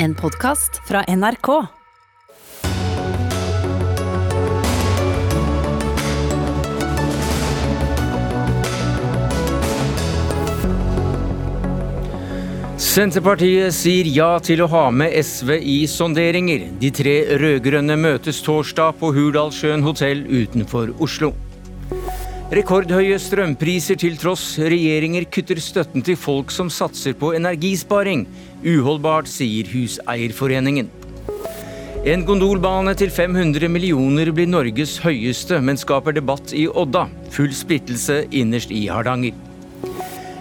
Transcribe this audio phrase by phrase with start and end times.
[0.00, 1.48] En podkast fra NRK.
[12.78, 16.68] Senterpartiet sier ja til å ha med SV i sonderinger.
[16.78, 21.34] De tre rød-grønne møtes torsdag på Hurdalssjøen hotell utenfor Oslo.
[22.48, 28.22] Rekordhøye strømpriser til tross, regjeringer kutter støtten til folk som satser på energisparing.
[28.64, 30.88] Uholdbart, sier Huseierforeningen.
[32.08, 37.04] En gondolbane til 500 millioner blir Norges høyeste, men skaper debatt i Odda.
[37.36, 39.36] Full splittelse innerst i Hardanger.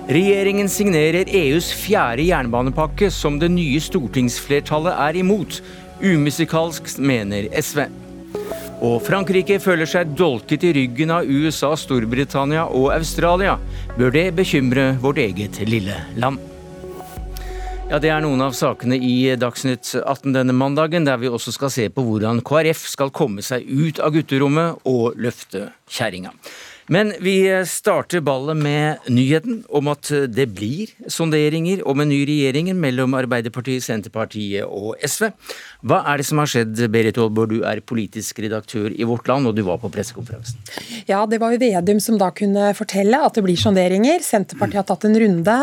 [0.08, 5.60] Regjeringen signerer EUs fjerde jernbanepakke, som det nye stortingsflertallet er imot.
[6.00, 7.90] Umusikalsk, mener SV.
[8.86, 13.56] Og Frankrike føler seg dolket i ryggen av USA, Storbritannia og Australia.
[13.98, 16.38] Bør det bekymre vårt eget lille land?
[17.90, 21.72] Ja, Det er noen av sakene i Dagsnytt 18 denne mandagen, der vi også skal
[21.72, 26.34] se på hvordan KrF skal komme seg ut av gutterommet og løfte kjerringa.
[26.88, 32.70] Men vi starter ballet med nyheten om at det blir sonderinger om en ny regjering
[32.80, 35.28] mellom Arbeiderpartiet, Senterpartiet og SV.
[35.84, 39.50] Hva er det som har skjedd, Berit Aalborg, du er politisk redaktør i Vårt Land,
[39.50, 40.64] og du var på pressekonferansen.
[41.10, 44.24] Ja, det var jo Vedum som da kunne fortelle at det blir sonderinger.
[44.24, 45.58] Senterpartiet har tatt en runde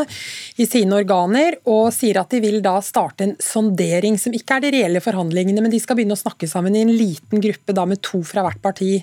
[0.60, 4.66] i sine organer og sier at de vil da starte en sondering, som ikke er
[4.66, 7.88] de reelle forhandlingene, men de skal begynne å snakke sammen i en liten gruppe da
[7.88, 8.98] med to fra hvert parti.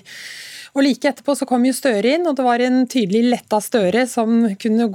[0.72, 4.06] Og Like etterpå så kom jo Støre inn, og det var en tydelig letta Støre
[4.08, 4.86] som kunne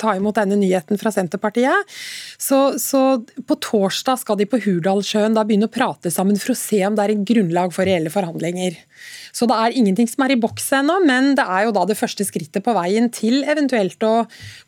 [0.00, 1.96] ta imot denne nyheten fra Senterpartiet.
[2.36, 3.02] Så, så
[3.48, 6.98] på torsdag skal de på Hurdalssjøen da begynne å prate sammen for å se om
[6.98, 8.76] det er en grunnlag for reelle forhandlinger.
[9.32, 11.96] Så det er ingenting som er i boks ennå, men det er jo da det
[11.98, 14.14] første skrittet på veien til eventuelt å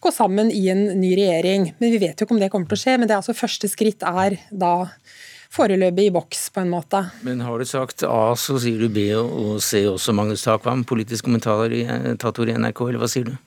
[0.01, 1.75] gå sammen i en ny regjering.
[1.81, 3.37] Men Vi vet jo ikke om det kommer til å skje, men det er altså
[3.37, 4.89] første skritt er da
[5.51, 7.03] foreløpig i boks, på en måte.
[7.27, 11.27] Men har du sagt A, så sier du B og C også, Magnus Takvam, politisk
[11.27, 13.39] kommentator i, i NRK, eller hva sier du?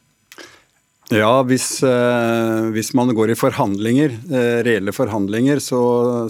[1.14, 5.82] Ja, hvis, eh, hvis, man går i forhandlinger, eh, reelle forhandlinger, så,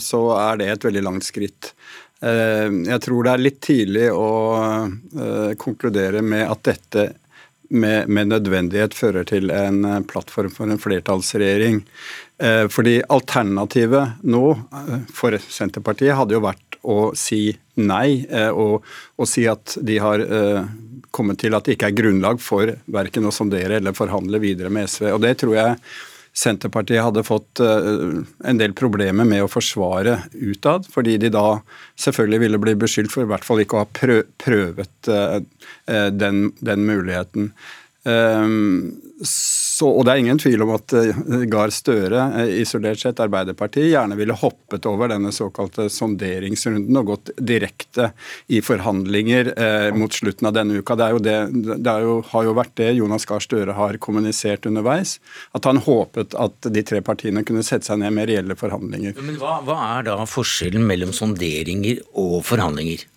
[0.01, 1.73] så, er det et veldig langt skritt.
[2.23, 7.11] Eh, jeg tror det er litt tidlig å eh, konkludere med at dette
[7.73, 11.81] med, med, nødvendighet fører til en eh, plattform for en flertallsregjering.
[12.37, 17.45] Eh, fordi alternativet nå eh, for Senterpartiet hadde jo vært å si
[17.79, 18.83] nei, og,
[19.15, 20.19] og si at de har
[21.15, 24.91] kommet til at det ikke er grunnlag for verken å sondere eller forhandle videre med
[24.91, 25.05] SV.
[25.13, 25.77] Og det tror jeg
[26.35, 31.45] Senterpartiet hadde fått en del problemer med å forsvare utad, fordi de da
[32.03, 35.11] selvfølgelig ville bli beskyldt for i hvert fall ikke å ha prøvet
[36.19, 37.53] den, den muligheten.
[39.23, 43.91] Så, og Det er ingen tvil om at uh, Gahr Støre, uh, isolert sett Arbeiderpartiet,
[43.93, 48.11] gjerne ville hoppet over denne såkalte sonderingsrunden og gått direkte
[48.51, 50.97] i forhandlinger eh, mot slutten av denne uka.
[50.99, 51.37] Det, det,
[51.85, 55.17] det jo, har jo vært det Jonas Gahr Støre har kommunisert underveis.
[55.55, 59.17] At han håpet at de tre partiene kunne sette seg ned med reelle forhandlinger.
[59.21, 63.07] Men hva, hva er da forskjellen mellom sonderinger og forhandlinger?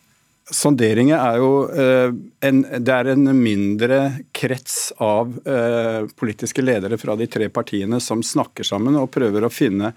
[0.46, 2.12] Sonderinger er jo eh,
[2.46, 4.00] en, det er en mindre
[4.36, 9.50] krets av eh, politiske ledere fra de tre partiene som snakker sammen og prøver å
[9.50, 9.90] finne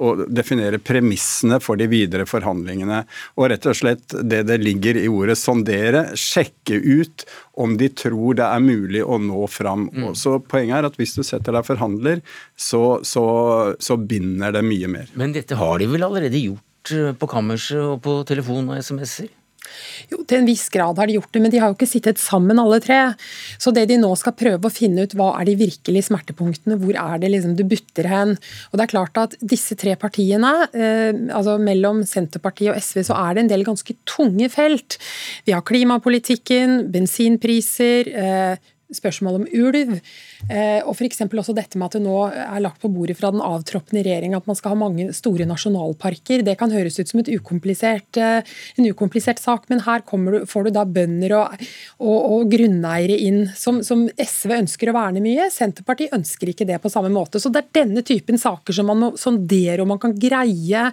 [0.00, 3.02] og definere premissene for de videre forhandlingene.
[3.36, 7.26] Og rett og slett det det ligger i ordet sondere, sjekke ut
[7.60, 9.88] om de tror det er mulig å nå fram.
[9.92, 10.12] Mm.
[10.18, 12.24] Så Poenget er at hvis du setter deg forhandler,
[12.56, 13.26] så, så,
[13.76, 15.12] så binder det mye mer.
[15.18, 19.30] Men dette har de vel allerede gjort eh, på kammerset og på telefon og SMS-er?
[20.12, 22.20] Jo, til en viss grad har de gjort det, men de har jo ikke sittet
[22.22, 23.00] sammen alle tre.
[23.60, 26.98] Så det de nå skal prøve å finne ut, hva er de virkelige smertepunktene, hvor
[26.98, 28.36] er det liksom du butter hen.
[28.70, 33.18] Og det er klart at disse tre partiene, eh, altså mellom Senterpartiet og SV, så
[33.22, 34.98] er det en del ganske tunge felt.
[35.46, 39.96] Vi har klimapolitikken, bensinpriser, eh, spørsmål om ulv.
[40.48, 41.22] Eh, og f.eks.
[41.26, 44.48] også dette med at det nå er lagt på bordet fra den avtroppende regjeringa at
[44.50, 46.44] man skal ha mange store nasjonalparker.
[46.46, 50.70] Det kan høres ut som ukomplisert, eh, en ukomplisert sak, men her du, får du
[50.74, 51.64] da bønder og,
[52.02, 55.48] og, og grunneiere inn som, som, SV ønsker å verne mye.
[55.52, 57.40] Senterpartiet ønsker ikke det på samme måte.
[57.42, 60.88] Så det er denne typen saker som man må sondere og man kan greie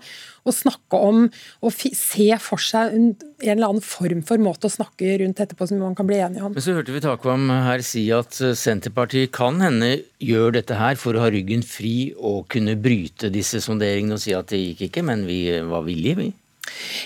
[0.50, 3.08] å snakke om og se for seg en,
[3.40, 6.56] eller annen form for måte å snakke rundt etterpå som man kan bli enige om.
[6.56, 11.00] Men så hørte vi Takvam her si at eh, Senterpartiet kan hende gjør dette her
[11.00, 14.90] for å ha ryggen fri og kunne bryte disse sonderingene og si at det gikk
[14.90, 16.30] ikke, men vi var villige, vi.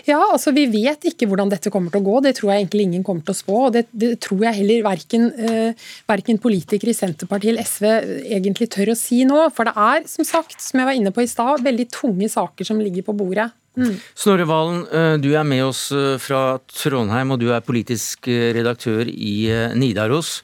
[0.10, 2.20] Ja, altså Vi vet ikke hvordan dette kommer til å gå.
[2.26, 3.58] Det tror jeg egentlig ingen kommer til å spå.
[3.68, 7.90] og Det, det tror jeg heller verken, eh, verken, politikere i Senterpartiet eller SV
[8.38, 9.48] egentlig tør å si nå.
[9.56, 12.68] For det er, som sagt, som jeg var inne på i stad, veldig tunge saker
[12.68, 13.52] som ligger på bordet.
[13.74, 13.96] Mm.
[14.14, 18.52] Snorre Valen, eh, du er med oss eh, fra Trondheim, og du er politisk eh,
[18.54, 20.42] redaktør i Nidaros.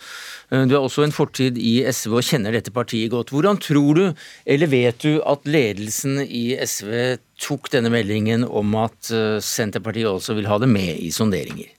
[0.50, 3.30] Du har også en fortid i SV og kjenner dette partiet godt.
[3.30, 4.06] Hvordan tror du,
[4.50, 9.14] eller vet du, at ledelsen i SV tok denne meldingen om at
[9.46, 11.70] Senterpartiet også vil ha det med i sonderinger?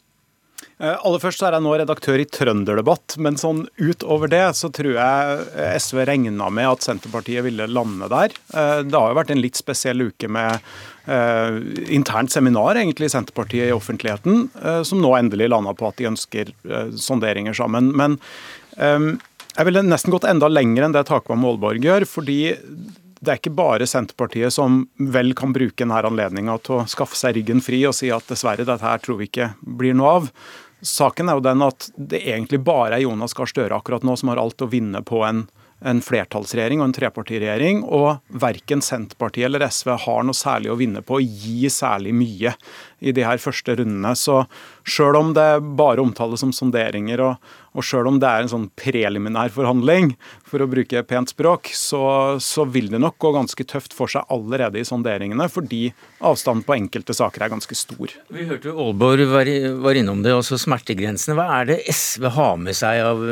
[0.81, 4.95] Aller først så er jeg nå redaktør i Trønderdebatt, men sånn utover det så tror
[4.97, 8.33] jeg SV regna med at Senterpartiet ville lande der.
[8.87, 10.65] Det har jo vært en litt spesiell uke med
[11.11, 11.57] Uh,
[11.91, 14.45] internt seminar egentlig i Senterpartiet i offentligheten,
[14.87, 16.53] som nå endelig landa på at de ønsker
[16.95, 17.89] sonderinger sammen.
[17.97, 18.19] Men
[18.77, 22.07] jeg ville nesten gått enda lenger enn det Takvam Målborg gjør.
[22.07, 22.39] fordi
[23.21, 27.37] det er ikke bare Senterpartiet som vel kan bruke denne anledninga til å skaffe seg
[27.37, 30.31] ryggen fri og si at dessverre, dette her tror vi ikke blir noe av.
[30.87, 34.33] Saken er jo den at det egentlig bare er Jonas Gahr Støre akkurat nå som
[34.33, 35.45] har alt å vinne på en
[35.81, 41.03] en flertallsregjering og en trepartiregjering, og verken Senterpartiet eller SV har noe særlig å vinne
[41.05, 42.55] på å gi særlig mye
[43.01, 44.13] i de her første rundene.
[44.17, 44.43] Så
[44.85, 45.49] sjøl om det
[45.81, 50.15] bare omtales som sonderinger, og, og sjøl om det er en sånn preliminær forhandling,
[50.47, 52.03] for å bruke pent språk, så,
[52.43, 55.85] så, vil det nok gå ganske tøft for seg allerede i sonderingene, fordi
[56.19, 58.17] avstanden på enkelte saker er ganske stor.
[58.35, 59.53] Vi hørte Aalborg var,
[59.85, 61.39] var innom det, også smertegrensene.
[61.39, 63.23] Hva er det SV har med seg av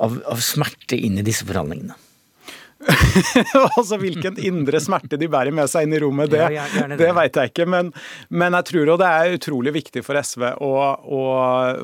[0.00, 1.96] av, av smerte inn i disse forhandlingene?
[3.76, 6.98] altså Hvilken indre smerte de bærer med seg inn i rommet, det, ja, det.
[7.00, 7.66] det vet jeg ikke.
[7.70, 7.92] Men,
[8.28, 11.22] men, jeg tror jo det er utrolig viktig for SV å, å,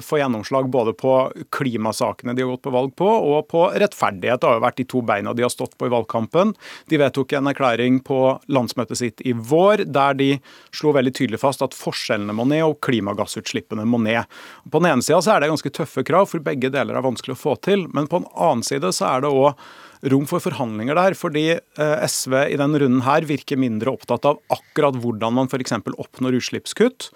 [0.04, 1.14] få gjennomslag både på
[1.54, 4.40] klimasakene de har gått på valg på, og på rettferdighet.
[4.40, 6.54] Det har jo vært de to beina de har stått på i valgkampen.
[6.90, 8.20] De vedtok en erklæring på
[8.50, 10.30] landsmøtet sitt i vår der de
[10.74, 14.26] slo veldig tydelig fast at forskjellene må ned og klimagassutslippene må ned.
[14.70, 17.42] På den ene sida er det ganske tøffe krav, for begge deler er vanskelig å
[17.42, 17.86] få til.
[17.94, 19.68] Men på den annen side så er det òg
[20.12, 21.16] rom for forhandlinger der.
[21.18, 25.76] Fordi eh, SV i denne runden her virker mindre opptatt av akkurat hvordan man f.eks.
[25.94, 27.10] oppnår utslippskutt,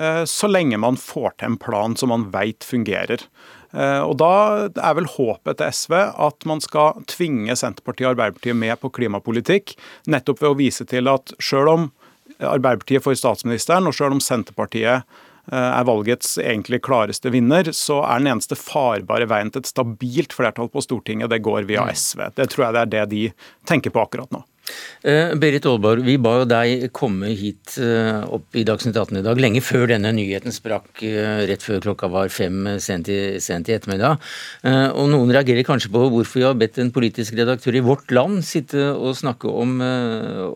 [0.00, 3.24] eh, så lenge man får til en plan som man veit fungerer.
[3.72, 8.58] Eh, og Da er vel håpet til SV at man skal tvinge Senterpartiet og Arbeiderpartiet
[8.58, 9.76] med på klimapolitikk,
[10.06, 11.90] nettopp ved å vise til at sjøl om
[12.42, 15.06] Arbeiderpartiet får statsministeren, og sjøl om Senterpartiet
[15.56, 20.70] er valgets egentlig klareste vinner, så er den eneste farbare veien til et stabilt flertall
[20.72, 21.92] på Stortinget, det går via mm.
[21.98, 22.24] SV.
[22.38, 23.24] Det tror jeg det er det de
[23.68, 24.42] tenker på akkurat nå.
[25.02, 29.22] Uh, Berit Aalborg, vi ba jo deg komme hit uh, opp i Dagsnytt 18 i
[29.26, 33.66] dag, lenge før denne nyheten sprakk, uh, rett før klokka var fem sent i, sent
[33.66, 34.20] i ettermiddag.
[34.62, 38.44] og noen reagerer kanskje på hvorfor vi har bedt en politisk redaktør i Vårt Land
[38.46, 39.80] sitte og snakke om,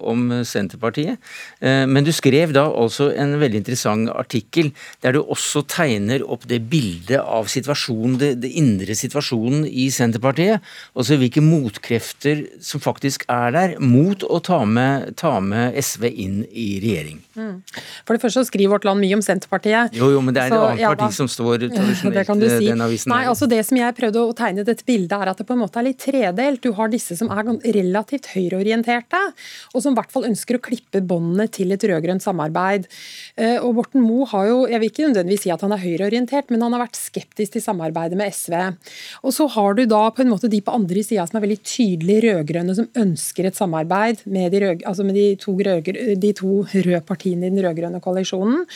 [0.01, 1.19] om Senterpartiet.
[1.61, 4.71] men du skrev da altså en veldig interessant artikkel
[5.03, 10.63] der du også tegner opp det bildet av situasjonen, det, det indre situasjonen i Senterpartiet.
[10.95, 16.43] Altså hvilke motkrefter som faktisk er der mot å ta med, ta med SV inn
[16.51, 17.21] i regjering.
[17.37, 17.61] Mm.
[18.07, 19.97] For det første så skriver Vårt Land mye om Senterpartiet.
[19.97, 22.41] Jo, jo, men det er så, et annet ja, parti som står tradisjonelt det kan
[22.41, 22.69] du si.
[22.69, 23.13] den avisen.
[23.13, 25.63] Nei, altså Det som jeg prøvde å tegne dette bildet, er at det på en
[25.63, 26.63] måte er litt tredelt.
[26.65, 29.23] Du har disse som er relativt høyreorienterte,
[29.73, 32.89] og som i hvert fall ønsker å klippe båndene til et rød-grønt samarbeid.
[33.37, 36.53] Eh, og Borten Moe har jo, jeg vil ikke nødvendigvis si at han er høyreorientert,
[36.53, 38.57] men han har vært skeptisk til samarbeidet med SV.
[39.25, 41.61] Og så har du da på en måte de på andre sida som er veldig
[41.65, 46.17] tydelig rød-grønne, som ønsker et samarbeid samarbeid med de, rød, altså med de to, rød,
[46.17, 48.67] de to røde partiene i den rød-grønne koalisjonen.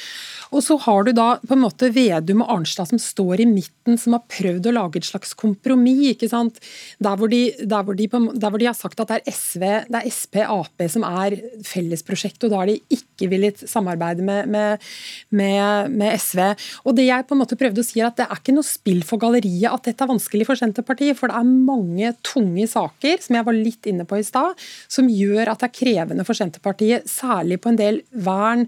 [0.51, 3.99] Og så har du da på en måte Vedum og Arnstad som står i midten,
[4.01, 6.15] som har prøvd å lage et slags kompromiss.
[6.15, 6.61] ikke sant?
[7.03, 9.65] Der hvor, de, der, hvor de, der hvor de, har sagt at det er SV,
[9.91, 14.49] det er Sp, Ap som er fellesprosjektet, og da har de ikke villet samarbeide med,
[14.51, 14.87] med,
[15.31, 16.43] med, med, SV.
[16.85, 18.67] Og det jeg på en måte prøvde å si er at Det er ikke noe
[18.67, 23.21] spill for galleriet at dette er vanskelig for Senterpartiet, for det er mange tunge saker,
[23.23, 24.59] som jeg var litt inne på i stad,
[24.91, 28.67] som gjør at det er krevende for Senterpartiet, særlig på en del vern,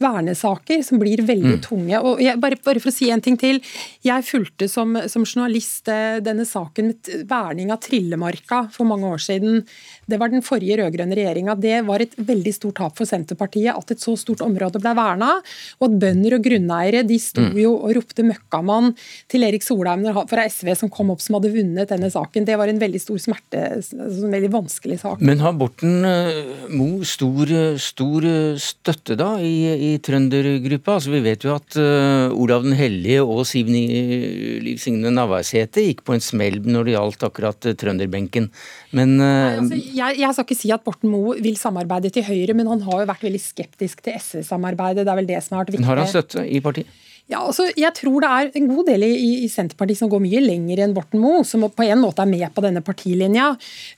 [0.00, 1.62] vernesaker som blir veldig mm.
[1.64, 2.00] tunge.
[2.00, 3.60] Og jeg, bare, bare, for å si en ting til.
[4.06, 9.22] Jeg fulgte som, som journalist eh, denne saken med verning av Trillemarka for mange år
[9.22, 9.62] siden.
[10.10, 11.56] Det var den forrige rød-grønne regjeringa.
[11.60, 15.32] Det var et veldig stort tap for Senterpartiet at et så stort område ble verna,
[15.80, 17.58] og at bønder og grunneiere de sto mm.
[17.60, 18.92] jo og ropte 'møkkamann'
[19.30, 22.46] til Erik Solheim fra SV som kom opp som hadde vunnet denne saken.
[22.48, 23.62] Det var en veldig stor smerte,
[23.94, 25.22] en veldig vanskelig sak.
[25.24, 26.04] Men har Borten
[26.74, 27.50] Moe stor,
[27.80, 28.26] stor
[28.60, 29.54] støtte da i,
[29.90, 30.98] i trøndergruppa?
[30.98, 36.04] Altså, vi vet jo at uh, Olav den hellige og Siv Liv Signe Navarsete gikk
[36.06, 38.50] på en smell når det gjaldt akkurat trønderbenken.
[38.96, 42.26] Men uh, Nei, altså, jeg, jeg, skal ikke si at Borten Moe vil samarbeide til
[42.26, 45.04] Høyre, men han har jo vært veldig skeptisk til SV-samarbeidet.
[45.06, 45.88] Det er vel det som har vært viktig.
[45.88, 46.98] Har han støtte i partiet?
[47.30, 49.12] Ja, altså, jeg tror det er en god del i,
[49.44, 52.46] i Senterpartiet som går mye lenger enn Borten Moe, som på en måte er med
[52.56, 53.52] på denne partilinja.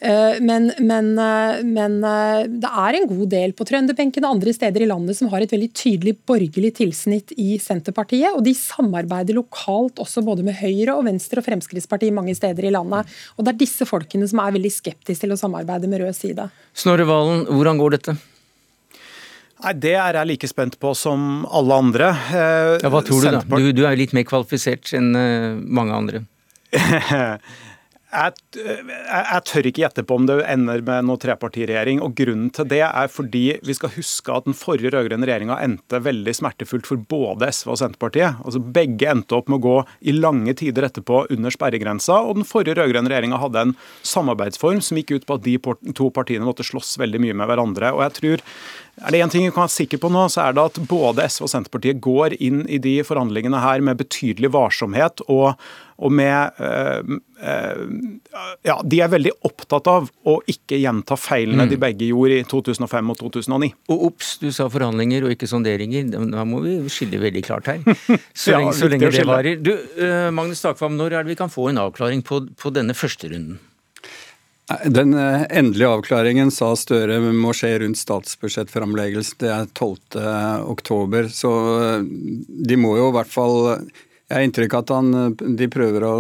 [0.05, 4.53] Uh, men, men, uh, men uh, det er en god del på trønderbenken og andre
[4.53, 8.35] steder i landet som har et veldig tydelig borgerlig tilsnitt i Senterpartiet.
[8.37, 12.75] Og de samarbeider lokalt også både med Høyre og Venstre og Fremskrittspartiet mange steder i
[12.75, 13.09] landet.
[13.39, 16.51] Og det er disse folkene som er veldig skeptiske til å samarbeide med rød side.
[16.77, 18.19] Snorre Valen, hvordan går dette?
[19.63, 22.13] Nei, Det er jeg like spent på som alle andre.
[22.35, 23.43] Eh, ja, hva tror du, da?
[23.47, 26.25] Du, du er litt mer kvalifisert enn eh, mange andre.
[28.13, 32.03] Jeg, jeg, jeg, tør ikke gjette på om det ender med noe trepartiregjering.
[32.05, 36.03] og Grunnen til det er fordi vi skal huske at den forrige rød-grønne regjeringa endte
[36.05, 38.43] veldig smertefullt for både SV og Senterpartiet.
[38.45, 42.21] Altså Begge endte opp med å gå i lange tider etterpå under sperregrensa.
[42.21, 45.57] Og den forrige rød-grønne regjeringa hadde en samarbeidsform som gikk ut på at de
[45.97, 47.95] to partiene måtte slåss veldig mye med hverandre.
[47.97, 48.49] og jeg tror
[49.01, 51.25] er det én ting vi kan være sikre på nå, så er det at både
[51.25, 55.55] SV og Senterpartiet går inn i de forhandlingene her med betydelig varsomhet og,
[55.97, 57.81] og med øh, øh,
[58.69, 61.73] Ja, de er veldig opptatt av å ikke gjenta feilene mm.
[61.73, 63.73] de begge gjorde i 2005 og 2009.
[63.95, 66.13] Og ops, du sa forhandlinger og ikke sonderinger.
[66.13, 67.83] Da må vi skille veldig klart her.
[68.37, 69.57] Så ja, så lenge det varer.
[69.57, 72.95] Du, øh, Magnus Takvam, når er det vi kan få en avklaring på, på denne
[72.99, 73.61] første runden?
[74.85, 79.41] Den eh, endelige avklaringen sa Støre må skje rundt statsbudsjettframleggelsen.
[79.43, 80.23] Det er 12.
[80.71, 81.29] oktober.
[81.33, 82.09] Så eh,
[82.71, 83.59] de må jo i hvert fall
[84.33, 86.13] jeg har inntrykk av at han, de prøver å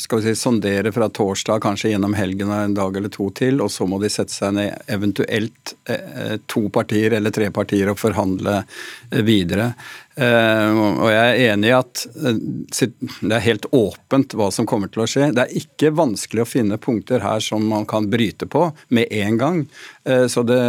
[0.00, 3.60] skal vi si, sondere fra torsdag, kanskje gjennom helgen og en dag eller to til,
[3.60, 8.00] og så må de sette seg ned, eventuelt eh, to partier eller tre partier, og
[8.00, 8.62] forhandle
[9.28, 9.74] videre.
[10.12, 15.08] Og jeg er enig i at det er helt åpent hva som kommer til å
[15.08, 15.30] skje.
[15.32, 19.40] Det er ikke vanskelig å finne punkter her som man kan bryte på med en
[19.40, 19.62] gang.
[20.04, 20.60] Så det,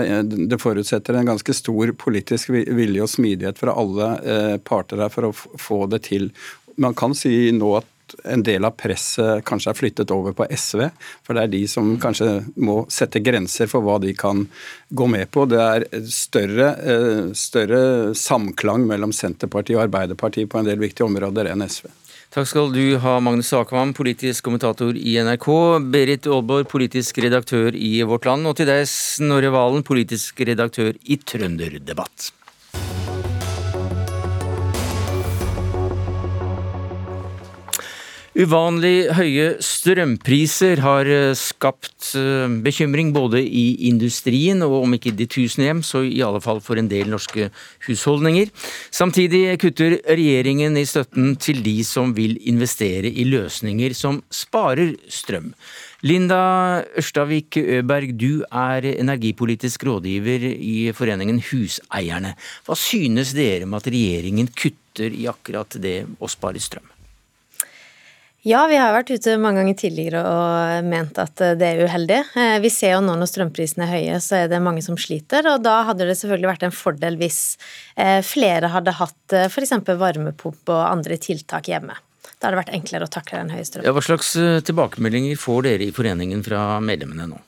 [0.47, 5.35] det forutsetter en ganske stor politisk vilje og smidighet fra alle parter her for å
[5.35, 6.31] få det til
[6.75, 7.89] man kan si nå at
[8.23, 10.85] en del av presset kanskje er flyttet over på SV.
[11.25, 14.45] For det er de som kanskje må sette grenser for hva de kan
[14.89, 15.47] gå med på.
[15.49, 21.51] Det er større, eh, større samklang mellom Senterpartiet og Arbeiderpartiet på en del viktige områder
[21.51, 21.89] enn SV.
[22.33, 25.49] Takk skal du ha, Magnus Akvam, politisk kommentator i NRK.
[25.93, 28.49] Berit Aalborg, politisk redaktør i Vårt Land.
[28.49, 32.31] Og til deg, Snorre Valen, politisk redaktør i Trønderdebatt.
[38.33, 45.27] Uvanlig høye strømpriser har eh, skapt eh, bekymring både i industrien og om ikke de
[45.29, 47.51] tusen hjem, så i alle fall for en del norske
[47.85, 48.49] husholdninger.
[48.89, 55.51] Samtidig kutter regjeringen i støtten til de som vil investere i løsninger som sparer strøm.
[56.01, 62.33] Linda Ørstavik Øberg, du er energipolitisk rådgiver i foreningen Huseierne.
[62.65, 66.92] Hva synes dere om at regjeringen kutter i akkurat det å spare strøm?
[68.43, 72.17] Ja, vi har vært ute mange ganger tidligere og ment at det er uheldig.
[72.35, 75.47] Eh, vi ser jo nå når strømprisene er høye, så er det mange som sliter,
[75.47, 77.37] og da hadde det selvfølgelig vært en fordel hvis
[77.95, 79.71] eh, flere hadde hatt eh, f.eks.
[79.87, 81.95] varmepump og andre tiltak hjemme.
[82.35, 83.87] Da hadde det vært enklere å takle den høye strømmen.
[83.87, 84.35] Ja, hva slags
[84.67, 87.39] tilbakemeldinger får dere i foreningen fra medlemmene nå?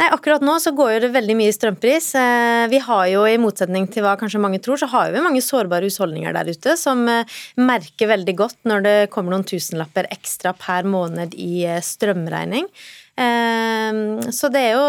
[0.00, 2.06] Nei, akkurat nå så går jo det veldig mye i strømpris.
[2.16, 5.42] Eh, vi har jo, i motsetning til hva kanskje mange tror, så har vi mange
[5.44, 7.28] sårbare husholdninger der ute som eh,
[7.60, 12.70] merker veldig godt når det kommer noen tusenlapper ekstra per måned i eh, strømregning.
[13.12, 14.84] Så det er, jo,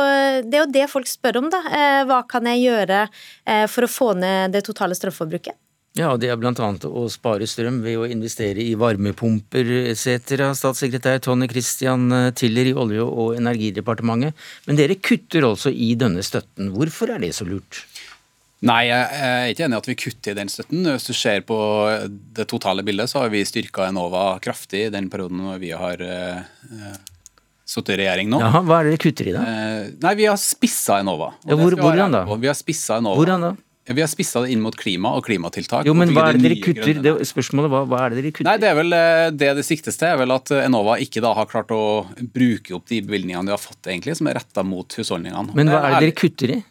[0.47, 1.59] det er jo det folk spør om, da.
[2.07, 3.01] Hva kan jeg gjøre
[3.67, 5.57] for å få ned det totale strømforbruket?
[5.93, 6.51] Ja, det er bl.a.
[6.89, 10.39] å spare strøm ved å investere i varmepumper etc.
[10.57, 14.33] Statssekretær Tonje Christian Tiller i Olje- og energidepartementet.
[14.65, 16.71] Men dere kutter altså i denne støtten.
[16.73, 17.83] Hvorfor er det så lurt?
[18.63, 20.85] Nei, jeg er ikke enig i at vi kutter i den støtten.
[20.87, 21.57] Hvis du ser på
[22.37, 26.93] det totale bildet, så har vi styrka Enova kraftig i den perioden vi har uh,
[27.67, 28.39] sittet i regjering nå.
[28.39, 29.43] Jaha, Hva er det dere kutter i da?
[30.07, 31.33] Nei, Vi har spissa Enova.
[31.43, 32.23] Ja, hvor, hvordan da?
[32.39, 33.19] Vi har spissa Enova.
[33.19, 33.51] Hvordan da?
[33.85, 35.83] Vi har spissa det inn mot klima og klimatiltak.
[35.87, 37.01] Jo, men hva er det dere kutter?
[37.03, 38.47] Det, spørsmålet hva, hva er det dere kutter?
[38.47, 41.33] Nei, Det er vel eh, det det siktes til, er vel at Enova ikke da
[41.35, 41.81] har klart å
[42.23, 45.57] bruke opp de bevilgningene de har fått, egentlig, som er retta mot husholdningene.
[45.59, 46.61] Men hva er det dere kutter i?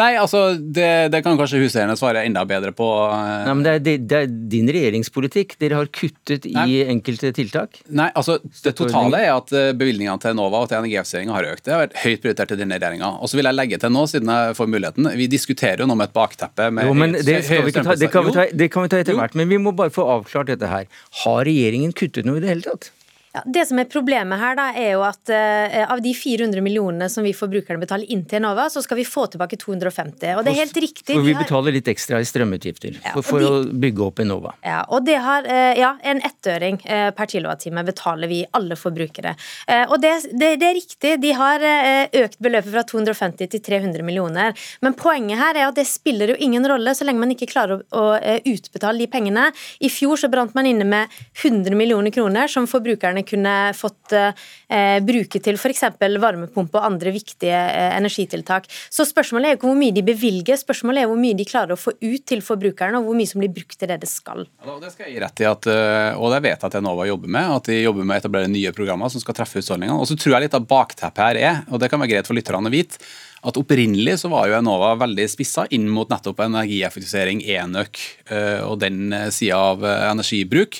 [0.00, 2.86] Nei, altså, det, det kan kanskje huseierne svare enda bedre på.
[3.12, 5.58] Nei, men det er, det er, din regjeringspolitikk.
[5.60, 6.78] Dere har kuttet i Nei.
[6.94, 7.82] enkelte tiltak.
[7.92, 11.64] Nei, altså, Det totale er at eh, bevilgningene til Enova og til energieffektivisering har økt.
[11.66, 13.12] Det har vært høyt prioritert i denne regjeringa.
[13.20, 15.98] Og så vil jeg legge til nå, siden jeg får muligheten, vi diskuterer jo nå
[16.00, 18.86] med et bakteppe med jo, men det, vi ta, det, kan vi ta, det kan
[18.86, 19.36] vi ta etter hvert.
[19.36, 20.88] Men vi må bare få avklart dette her.
[21.26, 22.92] Har regjeringen kuttet noe i det hele tatt?
[23.32, 27.08] Ja, det som er Problemet her da, er jo at uh, av de 400 millionene
[27.12, 30.34] som vi forbrukerne betaler inn til Enova, så skal vi få tilbake 250.
[30.36, 31.14] Og det er helt riktig.
[31.14, 34.52] For vi betaler litt ekstra i strømutgifter ja, for, for de, å bygge opp Enova.
[34.64, 39.34] Ja, og det har, uh, ja, en ettøring uh, per kilowattime betaler vi alle forbrukere.
[39.88, 41.62] og det, det, det, er riktig, de har
[42.22, 44.56] økt beløpet fra 250 til 300 millioner.
[44.84, 47.80] Men poenget her er at det spiller jo ingen rolle så lenge man ikke klarer
[47.80, 48.04] å, å
[48.48, 49.48] utbetale de pengene.
[49.80, 51.12] I fjor så brant man inne med
[51.42, 55.84] 100 millioner kroner som forbrukerne kunne fått eh, bruke til f.eks.
[56.00, 58.68] varmepumpe og andre viktige eh, energitiltak.
[58.92, 61.80] Så spørsmålet er ikke hvor mye de bevilger, spørsmålet er hvor mye de klarer å
[61.80, 64.46] få ut til forbrukerne, og hvor mye som blir brukt til det det skal.
[64.64, 67.08] Ja, det skal jeg gi rett i, at, eh, og det vet jeg at Enova
[67.08, 69.98] jobber med, at de jobber med å etablere nye programmer som skal treffe husholdningene.
[69.98, 72.38] Og så tror jeg litt av bakteppet her er, og det kan være greit for
[72.38, 73.00] lytterne å vite,
[73.42, 77.98] at Opprinnelig så var jo Enova veldig spissa inn mot nettopp energieffektivisering, enøk
[78.68, 80.78] og den sida av energibruk.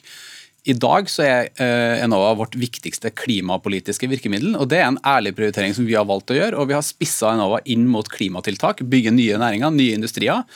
[0.62, 4.54] I dag så er eh, Enova vårt viktigste klimapolitiske virkemiddel.
[4.54, 6.54] og Det er en ærlig prioritering som vi har valgt å gjøre.
[6.54, 10.46] og Vi har spissa Enova inn mot klimatiltak, bygge nye næringer, nye industrier.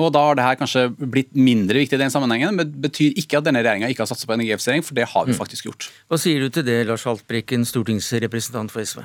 [0.00, 3.18] Og Da har det her kanskje blitt mindre viktig i den sammenhengen, men det betyr
[3.20, 5.40] ikke at denne regjeringa ikke har satsa på energieffektivisering, for det har vi mm.
[5.42, 5.90] faktisk gjort.
[6.08, 9.04] Hva sier du til det, Lars Haltbrekken, stortingsrepresentant for SV?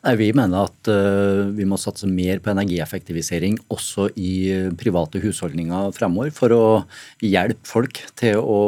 [0.00, 4.32] Nei, Vi mener at uh, vi må satse mer på energieffektivisering også i
[4.80, 6.62] private husholdninger fremover, for å
[7.22, 8.60] hjelpe folk til å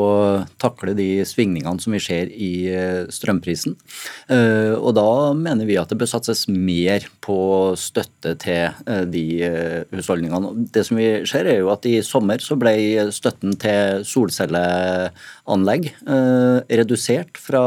[0.63, 3.75] takle de svingningene som vi ser i uh, strømprisen.
[4.31, 7.39] Uh, og Da mener vi at det bør satses mer på
[7.81, 9.25] støtte til de
[9.91, 10.69] husholdningene.
[10.75, 12.75] Det som vi ser er jo at I sommer så ble
[13.15, 15.89] støtten til solcelleanlegg
[16.83, 17.65] redusert fra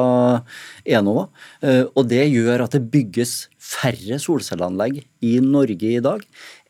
[0.86, 1.27] Enova.
[1.65, 6.22] og Det gjør at det bygges færre solcelleanlegg i Norge i dag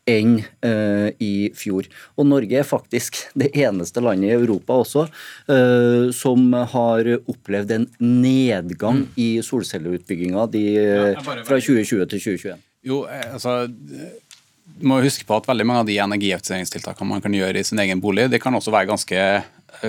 [0.10, 1.88] enn uh, i fjor.
[2.16, 7.88] Og Norge er faktisk det eneste landet i Europa også uh, som har opplevd en
[8.00, 9.10] nedgang mm.
[9.22, 12.64] i solcelleutbygginga ja, fra 2020 til 2021.
[12.86, 17.34] Jo, eh, altså du må huske på at veldig mange av de energieffektiviseringstiltakene man kan
[17.34, 19.24] gjøre i sin egen bolig, det kan også være ganske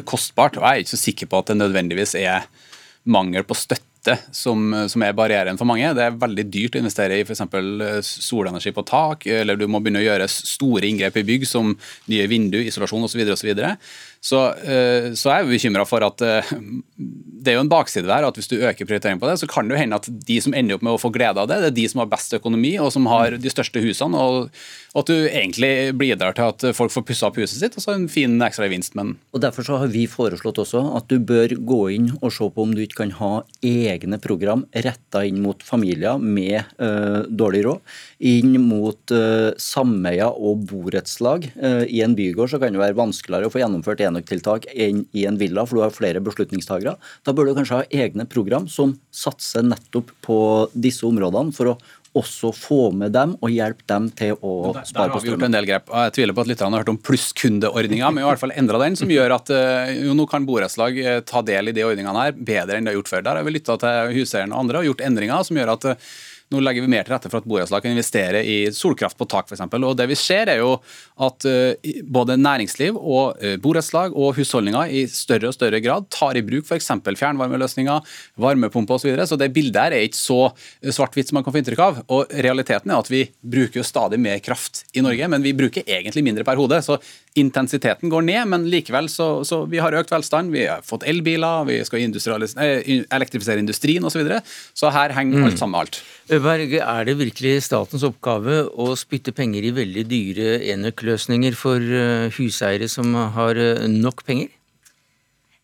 [0.09, 0.57] kostbart.
[0.57, 2.47] og Jeg er ikke så sikker på at det nødvendigvis er
[3.05, 3.96] mangel på støtte
[4.35, 5.93] som, som, er barrieren for mange.
[5.97, 7.43] Det er veldig dyrt å investere i f.eks.
[7.43, 11.75] Eh, solenergi på tak, eller du må begynne å gjøre store inngrep i bygg som
[12.11, 13.15] nye vinduer, isolasjon osv.
[13.37, 16.55] Så, videre, og så, så, eh, så er jeg bekymra for at eh,
[16.97, 19.69] det er jo en bakside der, at hvis du øker prioriteringen på det, så kan
[19.69, 21.71] det jo hende at de som ender opp med å få glede av det, det
[21.71, 24.19] er de som har best økonomi og som har de største husene.
[24.19, 24.51] og,
[24.97, 28.09] at du egentlig bidrar til at folk får pussa opp huset sitt, og så en
[28.11, 28.95] fin ekstra gevinst.
[28.97, 32.49] Men og Derfor så har vi foreslått også at du bør gå inn og se
[32.49, 33.33] på om du ikke kan ha
[33.67, 37.95] egne program retta inn mot familier med øh, dårlig råd,
[38.33, 41.51] inn mot øh, sameier og borettslag.
[41.57, 45.39] I en bygård så kan det være vanskeligere å få gjennomført enøktiltak enn i en
[45.41, 46.97] villa, for du har flere beslutningstagere.
[47.27, 50.41] Da bør du kanskje ha egne program som satser nettopp på
[50.75, 51.79] disse områdene, for å
[52.17, 55.21] også få med dem og hjelpe dem til å der, spare på strøm.
[55.21, 55.91] Der har vi gjort en del grep.
[55.93, 58.97] Jeg tviler på at lytterne har hørt om plusskundeordninga, men i hvert fall endra den,
[58.99, 62.37] som gjør at eh, jo, nå kan borettslag eh, ta del i de ordningene her
[62.37, 63.27] bedre enn de har gjort før.
[63.27, 66.09] Der har vi lytta til huseierne og andre og gjort endringer som gjør at eh,
[66.53, 69.49] nå legger vi mer til rette for at borettslag kan investere i solkraft på tak,
[69.51, 69.65] f.eks.
[69.67, 70.77] Og det vi ser, er jo
[71.27, 76.39] at uh, både næringsliv og uh, borettslag og husholdninger i større og større grad tar
[76.39, 76.93] i bruk f.eks.
[77.07, 79.07] fjernvarmeløsninger, varmepumper osv.
[79.07, 79.27] Så, videre.
[79.31, 81.99] så det bildet her er ikke så eh, svart-hvitt som man kan få inntrykk av.
[82.11, 85.87] Og realiteten er at vi bruker jo stadig mer kraft i Norge, men vi bruker
[85.87, 86.81] egentlig mindre per hode.
[86.83, 86.97] Så
[87.39, 90.51] intensiteten går ned, men likevel så, så vi har økt velstand.
[90.55, 94.17] Vi har fått elbiler, vi skal elektrifisere industrien osv.
[94.17, 94.41] Så, videre.
[94.73, 96.01] så her henger alt sammen med alt.
[96.37, 102.29] Øberg, er det virkelig statens oppgave å spytte penger i veldig dyre enøkløsninger for eh,
[102.37, 104.56] huseiere som har eh, nok penger?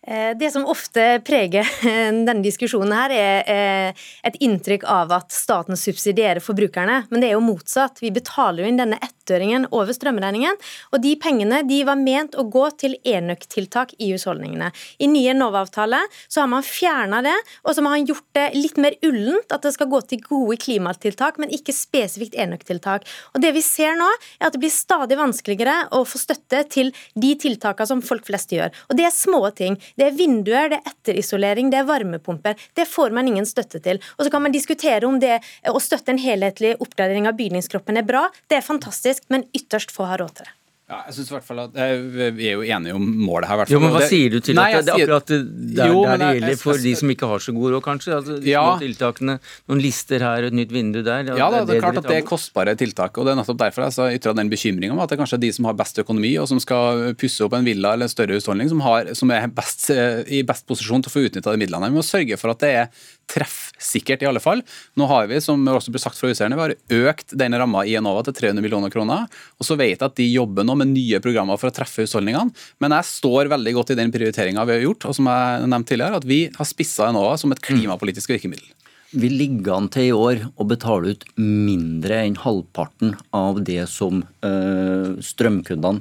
[0.07, 1.69] Eh, det som ofte preger
[2.27, 7.05] denne diskusjonen, her er et inntrykk av at staten subsidierer forbrukerne.
[7.11, 8.03] Men det er jo motsatt.
[8.03, 10.59] Vi betaler jo inn denne ettøringen over strømregningen.
[10.91, 14.73] Og de pengene de var ment å gå til enøktiltak i husholdningene.
[14.99, 18.83] I nye Enova-avtale så har man fjerna det, og så har man gjort det litt
[18.83, 19.55] mer ullent.
[19.55, 23.07] At det skal gå til gode klimatiltak, men ikke spesifikt enøktiltak.
[23.37, 24.11] Og det vi ser nå,
[24.41, 28.51] er at det blir stadig vanskeligere å få støtte til de tiltakene som folk flest
[28.51, 28.75] gjør.
[28.91, 29.79] Og det er små ting.
[29.99, 32.57] Det er vinduer, det er etterisolering, det er varmepumper.
[32.79, 34.01] Det får man ingen støtte til.
[34.17, 38.09] Og så kan man diskutere om det å støtte en helhetlig oppgradering av bygningskroppen er
[38.09, 38.27] bra.
[38.49, 40.57] Det er fantastisk, men ytterst få har råd til det.
[40.93, 41.93] Ja, jeg synes i hvert fall at eh,
[42.37, 43.63] Vi er jo enige om målet her.
[43.73, 46.29] Jo, men Hva sier du til Nei, at det, er akkurat der, jo, der det
[46.37, 48.13] gjelder for de som ikke har så god råd, kanskje?
[48.19, 48.65] Altså, ja.
[48.83, 49.39] tiltakene,
[49.71, 51.33] Noen lister her og et nytt vindu der?
[51.33, 53.17] Ja, da, det, er klart at det er kostbare tiltak.
[53.17, 55.53] og Det er nettopp derfor jeg ytra den bekymringa om at det er kanskje de
[55.57, 58.69] som har best økonomi, og som skal pusse opp en villa eller en større husholdning,
[58.73, 61.89] som, har, som er best, eh, i best posisjon til å få utnytta de midlene.
[61.89, 62.93] Vi må sørge for at det er
[63.33, 64.61] treffsikkert, i alle fall.
[64.99, 66.59] Nå har vi, som også ble sagt fra huseierne,
[66.93, 69.29] økt denne ramma i Enova til 300 millioner kroner.
[69.61, 72.53] Og så vet jeg at de jobber nå med nye programmer for å treffe husholdningene.
[72.83, 75.95] Men jeg står veldig godt i den prioriteringa vi har gjort, og som jeg nevnte
[75.95, 78.71] tidligere, at vi har spissa Enova som et klimapolitisk virkemiddel.
[79.13, 84.23] Vi ligger an til i år å betale ut mindre enn halvparten av det som
[84.47, 86.01] øh, strømkundene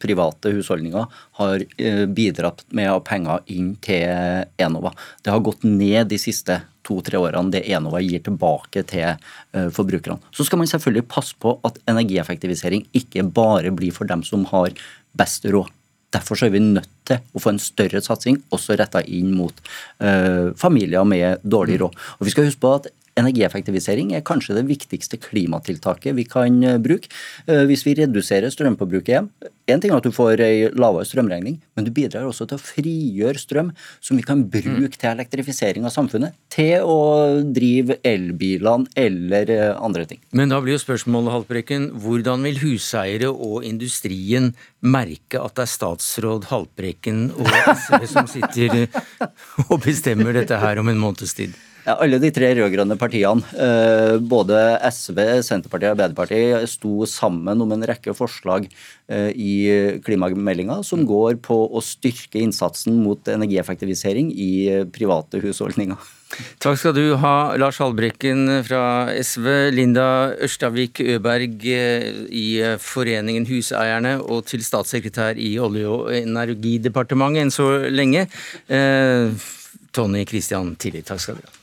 [0.00, 1.06] private husholdninger
[1.40, 4.92] har eh, bidratt med penger inn til Enova.
[5.24, 10.20] Det har gått ned de siste to-tre årene det Enova gir tilbake til eh, forbrukerne.
[10.34, 14.74] Så skal man selvfølgelig passe på at energieffektivisering ikke bare blir for dem som har
[15.18, 15.70] best råd.
[16.10, 19.54] Derfor er vi nødt til å få en større satsing, også retta inn mot
[20.02, 21.98] uh, familier med dårlig råd.
[22.18, 22.88] Og vi skal huske på at
[23.20, 27.10] Energieffektivisering er kanskje det viktigste klimatiltaket vi kan eh, bruke.
[27.46, 29.30] Eh, hvis vi reduserer strømforbruket hjem,
[29.70, 32.62] en ting er at du får ei lavere strømregning, men du bidrar også til å
[32.62, 33.70] frigjøre strøm
[34.02, 36.34] som vi kan bruke til elektrifisering av samfunnet.
[36.50, 36.98] Til å
[37.46, 40.22] drive elbilene eller eh, andre ting.
[40.36, 45.74] Men da blir jo spørsmålet, Haltbrekken, hvordan vil huseiere og industrien merke at det er
[45.76, 48.86] statsråd Haltbrekken og SV som sitter
[49.68, 51.58] og bestemmer dette her om en måneds tid?
[51.86, 57.72] Ja, alle de tre rød-grønne partiene, eh, både SV, Senterpartiet og Arbeiderpartiet, sto sammen om
[57.72, 58.66] en rekke forslag
[59.08, 59.52] eh, i
[60.04, 65.96] klimameldinga som går på å styrke innsatsen mot energieffektivisering i eh, private husholdninger.
[66.62, 68.82] Takk skal du ha, Lars Halbrekken fra
[69.18, 72.44] SV, Linda Ørstavik Øberg i
[72.78, 78.28] Foreningen Huseierne og til statssekretær i Olje- og energidepartementet enn så lenge.
[79.90, 81.59] Tony Christian Tilli, takk skal du ha.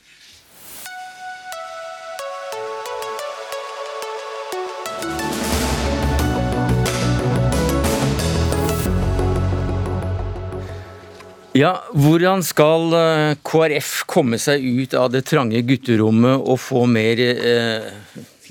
[11.58, 17.18] Ja, Hvordan skal eh, KrF komme seg ut av det trange gutterommet og få mer
[17.24, 17.88] eh,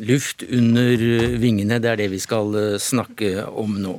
[0.03, 1.05] luft under
[1.39, 1.79] vingene?
[1.83, 3.95] Det er det vi skal eh, snakke om nå.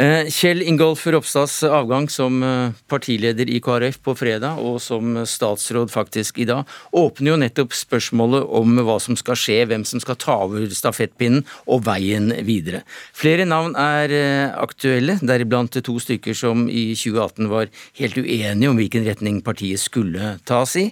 [0.00, 5.90] Eh, Kjell Ingolf Ropstads avgang som eh, partileder i KrF på fredag, og som statsråd
[5.92, 6.64] faktisk i dag,
[6.96, 11.44] åpner jo nettopp spørsmålet om hva som skal skje, hvem som skal ta over stafettpinnen
[11.68, 12.80] og veien videre.
[13.12, 17.68] Flere navn er eh, aktuelle, deriblant to stykker som i 2018 var
[18.00, 20.86] helt uenige om hvilken retning partiet skulle tas i.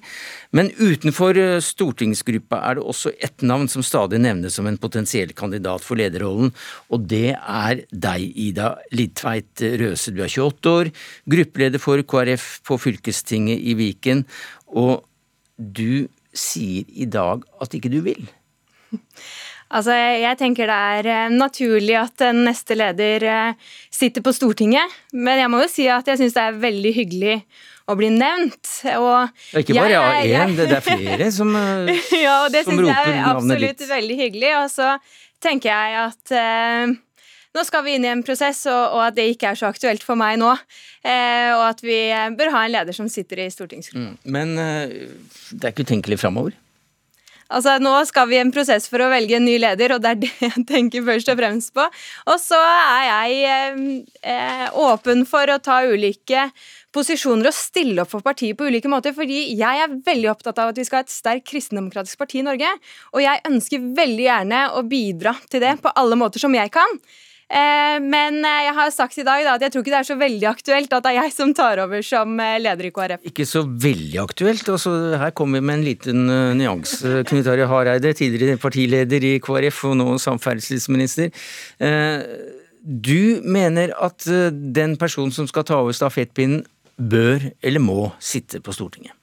[0.56, 5.84] Men utenfor stortingsgruppa er det også ett navn som stadig nevnes som en potensiell kandidat
[5.84, 6.54] for lederrollen,
[6.88, 10.92] og det er deg, Ida Lidtveit Røse, du er 28 år,
[11.28, 14.24] gruppeleder for KrF på fylkestinget i Viken,
[14.72, 15.04] og
[15.58, 18.24] du sier i dag at ikke du vil.
[19.68, 25.42] Altså, Jeg tenker det er eh, naturlig at neste leder eh, sitter på Stortinget, men
[25.42, 27.34] jeg må jo si at jeg syns det er veldig hyggelig
[27.88, 28.70] å bli nevnt.
[28.98, 31.56] Og det er ikke bare jeg, én, det er flere som,
[32.26, 34.54] ja, og det syns jeg er absolutt veldig hyggelig.
[34.60, 34.94] Og så
[35.44, 36.96] tenker jeg at eh,
[37.56, 40.04] nå skal vi inn i en prosess, og, og, at det ikke er så aktuelt
[40.04, 40.52] for meg nå.
[41.02, 41.98] Eh, og at vi
[42.38, 44.16] bør ha en leder som sitter i stortingsgruppen.
[44.18, 44.32] Mm.
[44.36, 45.12] Men eh,
[45.54, 46.56] det er ikke utenkelig framover?
[47.48, 50.10] Altså, Nå skal vi i en prosess for å velge en ny leder, og det
[50.10, 51.86] er det jeg tenker først og fremst på.
[52.28, 53.78] Og så er jeg eh,
[54.34, 56.48] eh, åpen for å ta ulike
[56.98, 59.14] posisjoner og stille opp for partiet på ulike måter.
[59.16, 62.46] fordi jeg er veldig opptatt av at vi skal ha et sterkt kristendemokratisk parti i
[62.46, 62.74] Norge.
[63.14, 67.00] Og jeg ønsker veldig gjerne å bidra til det på alle måter som jeg kan.
[67.48, 70.08] Eh, men eh, jeg har sagt i dag da, at jeg tror ikke det er
[70.10, 73.24] så veldig aktuelt at det er jeg som tar over som eh, leder i KrF.
[73.30, 74.68] Ikke så veldig aktuelt.
[74.68, 76.28] Altså, her kommer vi med en liten
[76.60, 77.22] nyanse.
[77.30, 81.32] Knut Arild Hareide, tidligere partileder i KrF og nå samferdselsminister.
[82.88, 84.24] Du mener at
[84.76, 86.62] den personen som skal ta over stafettpinnen,
[86.98, 89.14] bør eller må sitte på Stortinget?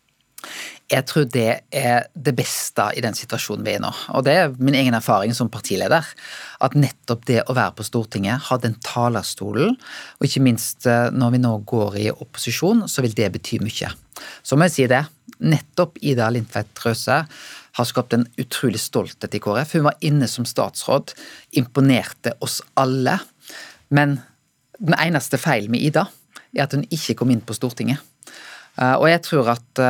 [0.86, 3.90] Jeg tror det er det beste i den situasjonen vi er i nå.
[4.14, 6.06] Og det er min egen erfaring som partileder.
[6.62, 9.74] At nettopp det å være på Stortinget, ha den talerstolen,
[10.20, 13.90] og ikke minst eh, når vi nå går i opposisjon, så vil det bety mye.
[14.46, 15.02] Så må jeg si det.
[15.42, 17.18] Nettopp Ida Lindtveit Røse
[17.76, 19.74] har skapt en utrolig stolthet i KrF.
[19.80, 21.16] Hun var inne som statsråd,
[21.58, 23.18] imponerte oss alle.
[23.90, 24.20] Men
[24.78, 26.06] den eneste feilen med Ida
[26.56, 28.00] er at hun ikke kom inn på Stortinget.
[28.76, 29.82] Og jeg tror at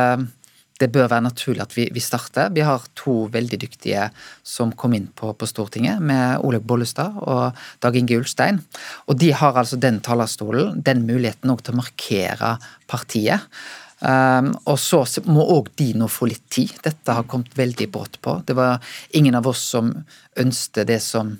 [0.80, 2.50] det bør være naturlig at vi, vi, starter.
[2.54, 4.08] Vi har to veldig dyktige
[4.46, 8.60] som kom inn på, på Stortinget, med Olaug Bollestad og Dag Inge Ulstein.
[9.08, 12.52] Og de har altså den talerstolen, den muligheten òg til å markere
[12.90, 13.48] partiet.
[13.96, 16.74] Um, og så må òg de nå få litt tid.
[16.84, 18.38] Dette har kommet veldig brått på.
[18.44, 18.84] Det var
[19.16, 19.94] ingen av oss som
[20.36, 21.38] ønsket det som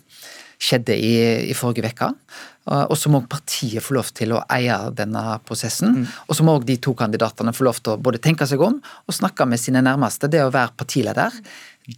[0.57, 1.17] skjedde i,
[1.53, 2.15] i forrige uke.
[2.67, 6.01] Og så må partiet få lov til å eie denne prosessen.
[6.01, 6.09] Mm.
[6.27, 8.81] Og så må òg de to kandidatene få lov til å både tenke seg om
[8.81, 10.31] og snakke med sine nærmeste.
[10.33, 11.37] Det å være partileder,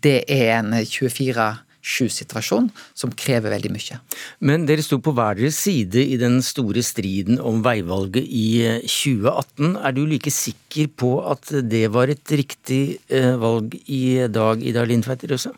[0.04, 1.48] det er en 24
[1.88, 3.98] 7-situasjon som krever veldig mye.
[4.44, 8.48] Men dere sto på hver deres side i den store striden om veivalget i
[8.85, 9.78] 2018.
[9.78, 14.85] Er du like sikker på at det var et riktig eh, valg i dag, Ida
[14.88, 15.54] Lindtveit Røse?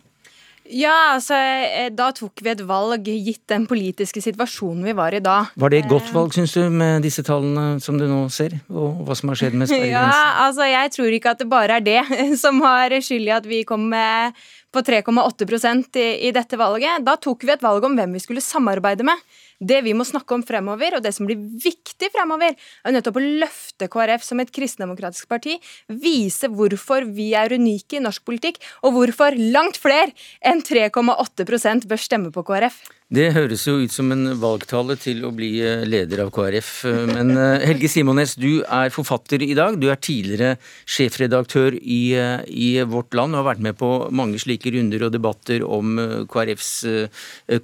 [0.70, 5.22] Ja, altså, eh, da tok vi et valg gitt den politiske situasjonen vi var i
[5.24, 5.40] da.
[5.58, 8.54] Var det et godt eh, valg, syns du, med disse tallene som du nå ser,
[8.70, 10.14] og hva som har skjedd med sperregrensen?
[10.14, 13.50] Ja, altså, jeg tror ikke at det bare er det som har skyld i at
[13.50, 14.38] vi kom med
[14.70, 17.02] på 3,8 i, i dette valget.
[17.06, 19.18] Da tok vi et valg om hvem vi skulle samarbeide med.
[19.60, 23.24] Det vi må snakke om fremover, og det som blir viktig fremover, er nettopp å
[23.42, 25.58] løfte KrF som et kristendemokratisk parti.
[25.92, 32.00] Vise hvorfor vi er unike i norsk politikk, og hvorfor langt flere enn 3,8% bør
[32.00, 32.80] stemme på KrF.
[33.10, 36.68] Det høres jo ut som en valgtale til å bli eh, leder av KrF.
[36.86, 39.80] Eh, men eh, Helge Simones, du er forfatter i dag.
[39.82, 40.52] Du er tidligere
[40.86, 42.14] sjefredaktør i,
[42.46, 45.98] i Vårt Land og har vært med på mange slike runder og debatter om
[46.30, 46.70] KrFs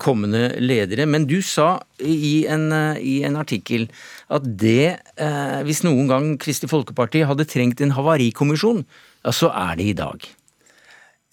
[0.02, 1.06] kommende ledere.
[1.06, 2.68] Men du sa i en,
[3.00, 3.86] i en artikkel
[4.28, 4.98] at det,
[5.64, 8.82] hvis noen gang Kristelig Folkeparti hadde trengt en havarikommisjon,
[9.24, 10.26] ja, så er det i dag.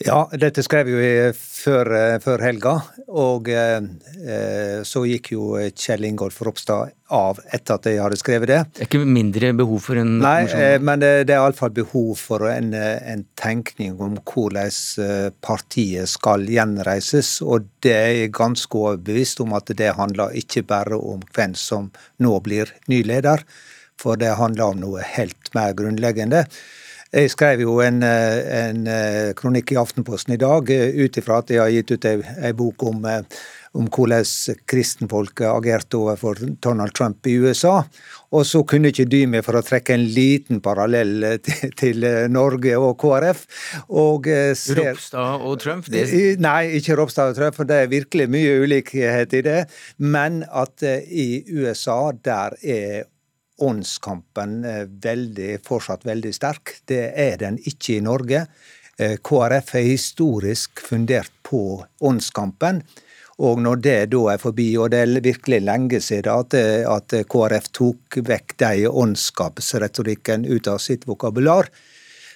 [0.03, 2.73] Ja, dette skrev vi før, eh, før helga.
[3.07, 3.79] Og eh,
[4.19, 8.59] eh, så gikk jo Kjell Ingolf Ropstad av etter at jeg hadde skrevet det.
[8.73, 12.17] Det er ikke mindre behov for en Nei, eh, men det, det er iallfall behov
[12.19, 17.37] for en, eh, en, tenkning om hvordan partiet skal gjenreises.
[17.45, 21.91] Og det er ganske overbevist om at det handler ikke bare om hvem som
[22.23, 23.43] nå blir ny leder,
[23.99, 26.47] for det handler om noe helt mer grunnleggende.
[27.13, 31.43] Jeg skrev jo en, eh, en eh, kronikk i Aftenposten i dag eh, ut ifra
[31.43, 33.05] at jeg har gitt ut ei bok om,
[33.77, 34.25] om hvordan
[34.65, 37.83] kristenfolk agerte overfor Donald Trump i USA.
[38.33, 42.81] Og så kunne ikke dy meg for å trekke en liten parallell til, til Norge
[42.81, 43.45] og KrF.
[43.93, 45.93] Og ser, Ropstad og Trump?
[45.93, 46.07] Det...
[46.41, 49.59] Nei, ikke Ropstad og Trump, for det er virkelig mye ulikhet i det.
[50.01, 53.03] Men at i USA, der er
[53.61, 54.61] åndskampen
[55.03, 56.77] veldig, fortsatt veldig sterk.
[56.89, 58.45] Det er den ikke i Norge.
[58.97, 62.83] Eh, KrF er historisk fundert på åndskampen.
[63.43, 66.53] Og når det da er forbi, og det er virkelig lenge siden at,
[66.85, 71.69] at KrF tok vekk de åndskapsretorikken ut av sitt vokabular,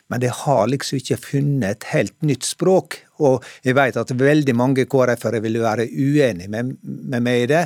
[0.09, 2.97] men de har liksom ikke funnet et helt nytt språk.
[3.21, 7.63] Og jeg vet at veldig mange KrF-ere vil være uenig med, med meg i det,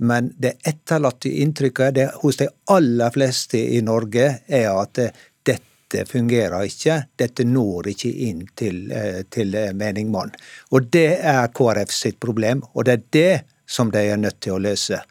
[0.00, 5.00] men det etterlatte inntrykket det, hos de aller fleste i Norge er at
[5.46, 10.32] dette fungerer ikke, dette når ikke inn til, eh, til menigmann.
[10.72, 14.56] Og det er KrF sitt problem, og det er det som de er nødt til
[14.56, 15.02] å løse.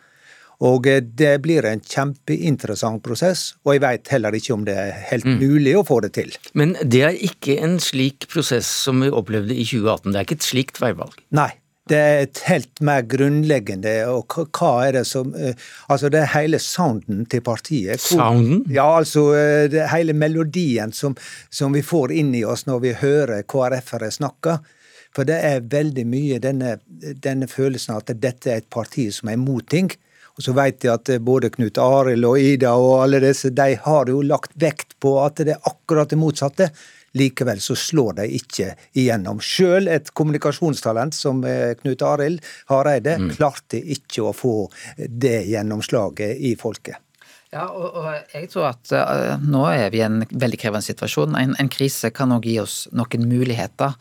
[0.66, 4.92] Og eh, det blir en kjempeinteressant prosess, og jeg veit heller ikke om det er
[5.12, 5.40] helt mm.
[5.40, 6.36] mulig å få det til.
[6.60, 10.40] Men det er ikke en slik prosess som vi opplevde i 2018, det er ikke
[10.42, 11.16] et slikt veivalg?
[11.36, 11.52] Nei,
[11.90, 15.56] det er et helt mer grunnleggende, og hva er det som eh,
[15.90, 18.02] Altså, det er hele sounden til partiet.
[18.02, 18.64] Sounden?
[18.72, 21.18] Ja, altså eh, det er hele melodien som,
[21.50, 24.60] som vi får inn i oss når vi hører KrF-ere snakke.
[25.16, 26.78] For det er veldig mye denne,
[27.18, 29.90] denne følelsen av at dette er et parti som er imot ting.
[30.38, 34.12] Og så vet jeg at både Knut Arild og Ida og alle disse, de har
[34.12, 36.70] jo lagt vekt på at det er akkurat det motsatte.
[37.18, 39.42] Likevel så slår de ikke igjennom.
[39.42, 43.30] Sjøl et kommunikasjonstalent som eh, Knut Arild Hareide mm.
[43.38, 44.56] klarte ikke å få
[44.98, 47.00] det gjennomslaget i folket.
[47.50, 51.34] Ja, og, og, jeg tror at uh, nå er vi i en veldig krevende situasjon.
[51.40, 53.96] En, en krise kan òg gi oss noen muligheter.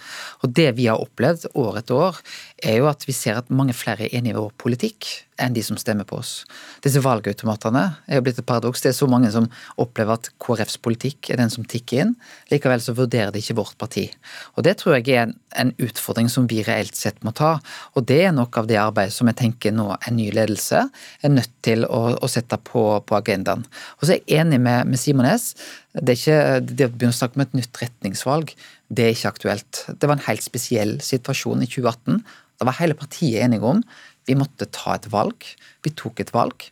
[0.44, 2.18] Og det vi har opplevd år etter år,
[2.64, 5.06] er jo at vi ser at mange flere er enige i vår politikk
[5.38, 6.42] enn de som stemmer på oss.
[6.82, 8.82] Disse valgautomatene er jo blitt et paradoks.
[8.82, 9.46] Det er så mange som
[9.78, 12.14] opplever at KrFs politikk er den som tikker inn.
[12.50, 14.08] Likevel så vurderer de ikke vårt parti.
[14.56, 17.56] Og det tror jeg er en, en utfordring som vi reelt sett må ta.
[17.94, 21.34] Og det er noe av det arbeidet som jeg tenker nå en ny ledelse er
[21.34, 23.62] nødt til å, å sette på, på, agendaen.
[24.00, 25.52] Og så er jeg enig med, med Simones.
[25.94, 28.52] Det, er ikke, det å begynne å snakke om et nytt retningsvalg,
[28.88, 29.84] det er ikke aktuelt.
[29.86, 32.22] Det var en helt spesiell situasjon i 2018.
[32.58, 33.82] Det var hele partiet enige om.
[34.28, 35.46] Vi måtte ta et valg.
[35.86, 36.68] Vi tok et valg.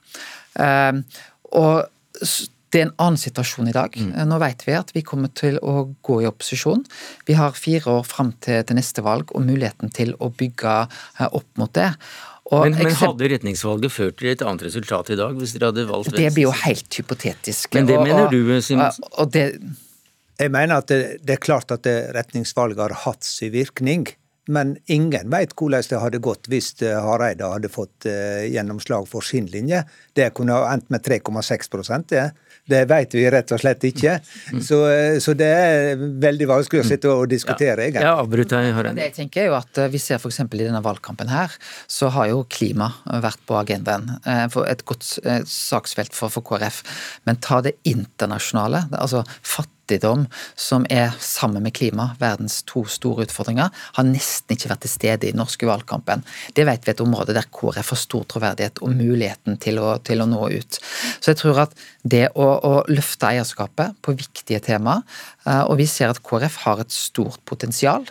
[0.61, 1.05] Ehm,
[1.53, 1.87] og
[2.66, 3.94] Det er en annen situasjon i dag.
[3.94, 4.11] Mm.
[4.27, 6.83] Nå vet vi at vi kommer til å gå i opposisjon.
[7.25, 11.29] Vi har fire år fram til, til neste valg og muligheten til å bygge eh,
[11.31, 11.92] opp mot det.
[12.51, 16.11] Men, men, hadde retningsvalget ført til et annet resultat i dag, hvis dere hadde valgt
[16.11, 16.27] Venstre?
[16.27, 17.72] Det blir jo helt hypotetisk.
[17.79, 19.72] Men det og, mener du, Simonsen?
[20.37, 21.87] Jeg mener at det, det, er klart at
[22.18, 24.11] retningsvalget har hatt sin virkning.
[24.46, 29.24] Men ingen vet hvordan det hadde gått hvis eh, Hareide hadde fått uh, gjennomslag for
[29.26, 29.82] sin linje.
[30.14, 32.28] Det kunne ha endt med 3,6 det.
[32.66, 34.16] Det vet vi rett og slett ikke.
[34.62, 38.06] Så, eh, så det er veldig vanskelig å sitte og diskutere, egentlig.
[38.06, 38.96] Ja, avbryt deg, Hareide.
[38.98, 40.40] Det jeg tenker er jo at Vi ser f.eks.
[40.46, 41.54] i denne valgkampen her,
[41.90, 44.16] så har jo klima vært på agendaen.
[44.26, 45.06] Et godt
[45.50, 46.82] saksfelt for, for KrF.
[47.26, 48.87] Men ta det internasjonale.
[48.94, 54.70] altså fattigdom fattigdom, som er sammen med klima verdens to store utfordringer, har nesten ikke
[54.70, 56.25] vært til stede i den norske valgkampen.
[56.55, 59.99] Det vet vi er et område der KrF har stor troverdighet og muligheten til å,
[59.99, 60.81] til å nå ut.
[61.20, 65.03] Så jeg tror at det å, å løfte eierskapet på viktige tema,
[65.46, 68.07] eh, og vi ser at KrF har et stort potensial.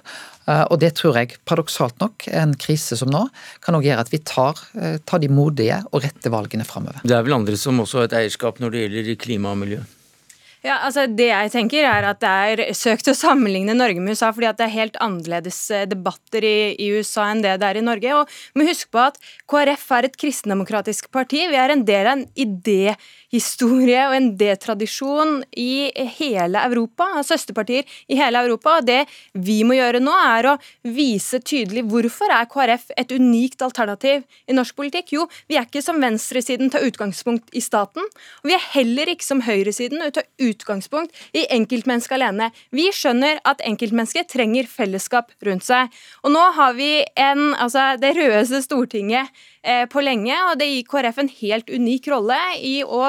[0.47, 3.25] Eh, og det tror jeg, paradoksalt nok, en krise som nå,
[3.65, 7.01] kan også gjøre at vi tar, eh, tar de modige og rette valgene framover.
[7.03, 9.83] Det er vel andre som også har et eierskap når det gjelder klima og miljø?
[10.65, 14.31] Ja, altså Det jeg tenker er at det er søkt å sammenligne Norge med USA,
[14.33, 17.77] fordi at det er helt annerledes eh, debatter i, i USA enn det det er
[17.77, 18.15] i Norge.
[18.17, 19.19] Og må huske på at
[19.51, 21.43] KrF er et kristendemokratisk parti.
[21.51, 22.95] Vi er en del av en idé
[23.35, 28.77] historie og en D-tradisjon i hele Europa, søsterpartier i hele Europa.
[28.79, 30.55] og Det vi må gjøre nå, er å
[30.95, 35.13] vise tydelig hvorfor er KrF et unikt alternativ i norsk politikk.
[35.17, 38.03] Jo, vi er ikke som venstresiden tar utgangspunkt i staten.
[38.43, 42.51] og Vi er heller ikke som høyresiden tar utgangspunkt i enkeltmennesket alene.
[42.71, 45.91] Vi skjønner at enkeltmennesket trenger fellesskap rundt seg.
[46.23, 49.33] Og nå har vi en, altså det rødeste Stortinget
[49.65, 53.07] Eh, på lenge, og det gir KrF en helt unik rolle i å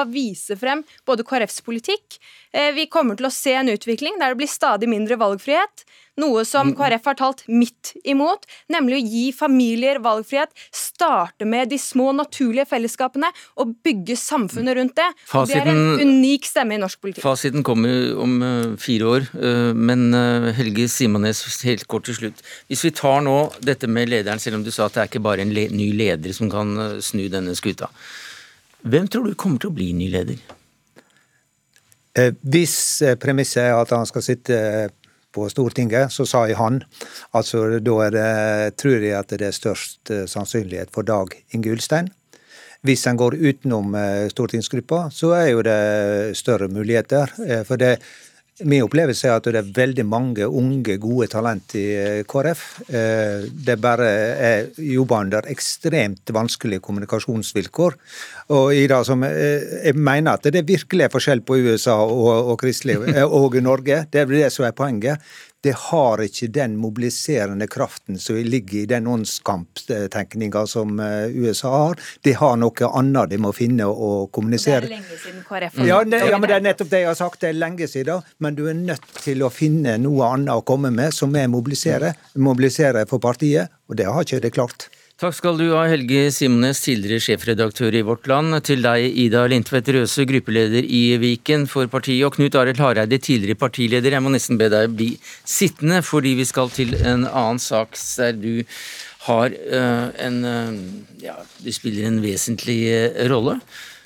[0.59, 2.19] frem både KrFs politikk.
[2.53, 5.85] Eh, vi kommer til å se en utvikling der det blir stadig mindre valgfrihet.
[6.17, 6.77] Noe som mm.
[6.79, 10.49] KrF har talt midt imot, nemlig å gi familier valgfrihet.
[10.73, 13.29] Starte med de små, naturlige fellesskapene
[13.61, 15.05] og bygge samfunnet rundt det.
[15.29, 17.25] Fasiten, det er en unik stemme i norsk politikk.
[17.25, 20.07] Fasiten kommer om uh, fire år, uh, men
[20.57, 22.41] Helge Simones, helt kort til slutt.
[22.71, 25.25] Hvis vi tar nå dette med lederen, selv om du sa at det er ikke
[25.27, 27.91] bare en ny leder som kan snu denne skuta.
[28.81, 30.37] Hvem tror du kommer til å bli ny leder?
[32.41, 32.77] Hvis
[33.21, 34.57] premisset er at han skal sitte
[35.37, 36.81] på Stortinget, så sa jeg han.
[37.37, 38.29] Altså, da det,
[38.81, 42.09] tror jeg at det er størst eh, sannsynlighet for Dag Inge Ulstein.
[42.85, 47.33] Hvis en går utenom eh, stortingsgruppa, så er jo det større muligheter.
[47.45, 47.97] Eh, for det,
[48.65, 51.83] Min opplevelse er at det er veldig mange unge, gode talent i
[52.25, 52.63] KrF.
[52.89, 57.97] Det bare er jobber under ekstremt vanskelige kommunikasjonsvilkår.
[58.57, 62.65] Og Ida, som, jeg mener at det virkelig er forskjell på USA og, og,
[63.27, 63.99] og Norge.
[64.09, 65.21] Det er det som er poenget
[65.63, 72.01] det har ikke den mobiliserende kraften som ligger i den åndskamptenkninga som eh, USA har.
[72.21, 74.85] De har noe annet de må finne og kommunisere.
[74.85, 77.17] Det er lenge siden KrF ja, det, ja, men det er nettopp det jeg har
[77.19, 77.41] sagt.
[77.41, 78.27] Det er lenge siden.
[78.43, 82.13] Men du er nødt til å finne noe annet å komme med som er mobilisere.
[82.37, 84.89] Mobilisere for partiet, og det har ikke de klart.
[85.17, 88.53] Takk skal du ha, Helge Simnes, tidligere sjefredaktør i Vårt Land.
[88.67, 93.57] Til deg, Ida Lindtvedt Røse, gruppeleder i Viken for partiet, og Knut Arild Hareide, tidligere
[93.57, 94.13] partileder.
[94.13, 95.07] Jeg må nesten be deg bli
[95.41, 98.61] sittende, fordi vi skal til en annen sak der du
[99.25, 100.77] har uh, en uh,
[101.23, 101.33] Ja,
[101.65, 103.57] du spiller en vesentlig uh, rolle.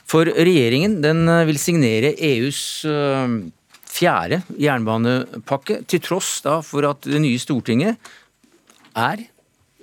[0.07, 2.61] For regjeringen den vil signere EUs
[3.91, 7.99] fjerde jernbanepakke, til tross da for at det nye Stortinget
[8.95, 9.27] er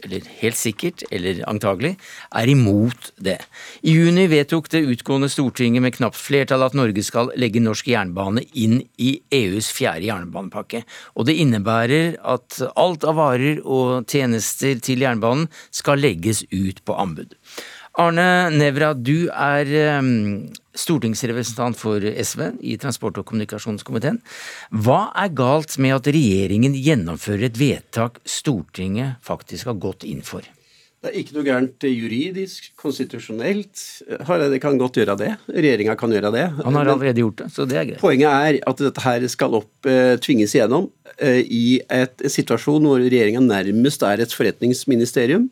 [0.04, 1.94] eller helt sikkert, eller antagelig,
[2.34, 3.38] er imot det.
[3.82, 8.44] I juni vedtok det utgående Stortinget med knapt flertall at Norge skal legge norsk jernbane
[8.58, 10.84] inn i EUs fjerde jernbanepakke.
[11.16, 16.96] Og det innebærer at alt av varer og tjenester til jernbanen skal legges ut på
[16.98, 17.34] anbud.
[17.98, 24.20] Arne Nævra, du er ehm, stortingsrepresentant for SV i transport- og kommunikasjonskomiteen.
[24.70, 30.46] Hva er galt med at regjeringen gjennomfører et vedtak Stortinget faktisk har gått inn for?
[30.98, 33.82] Det er ikke noe gærent juridisk, konstitusjonelt.
[34.26, 35.28] Hareide kan godt gjøre det.
[35.46, 36.46] Regjeringa kan gjøre det.
[36.64, 38.00] Han har allerede gjort det, så det er greit.
[38.02, 40.88] Poenget er at dette her skal opp, eh, tvinges igjennom
[41.22, 45.46] eh, i et, situasjon hvor regjeringa nærmest er et forretningsministerium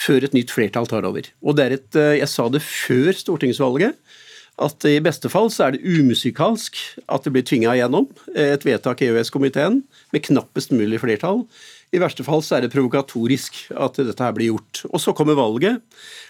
[0.00, 1.28] før et nytt flertall tar over.
[1.44, 4.00] Og det er et, eh, Jeg sa det før stortingsvalget,
[4.56, 6.78] at i beste fall så er det umusikalsk
[7.12, 9.82] at det blir tvinga igjennom et vedtak i EØS-komiteen
[10.14, 11.44] med knappest mulig flertall.
[11.94, 14.82] I verste fall så er det provokatorisk at dette her blir gjort.
[14.90, 15.84] Og så kommer valget,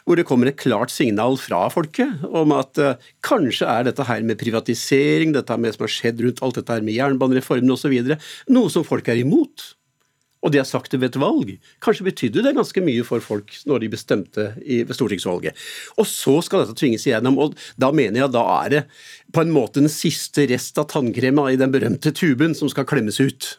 [0.05, 4.27] hvor det kommer et klart signal fra folket om at uh, kanskje er dette her
[4.27, 7.97] med privatisering, dette med som har skjedd rundt alt dette her med jernbanereformen osv.,
[8.53, 9.71] noe som folk er imot.
[10.47, 11.53] Og de har sagt det ved et valg.
[11.83, 15.59] Kanskje betydde det ganske mye for folk når de bestemte i, ved stortingsvalget.
[15.99, 18.83] Og så skal dette tvinges igjennom, og da mener jeg da er det
[19.35, 23.19] på en måte den siste rest av tannkrema i den berømte tuben som skal klemmes
[23.19, 23.57] ut.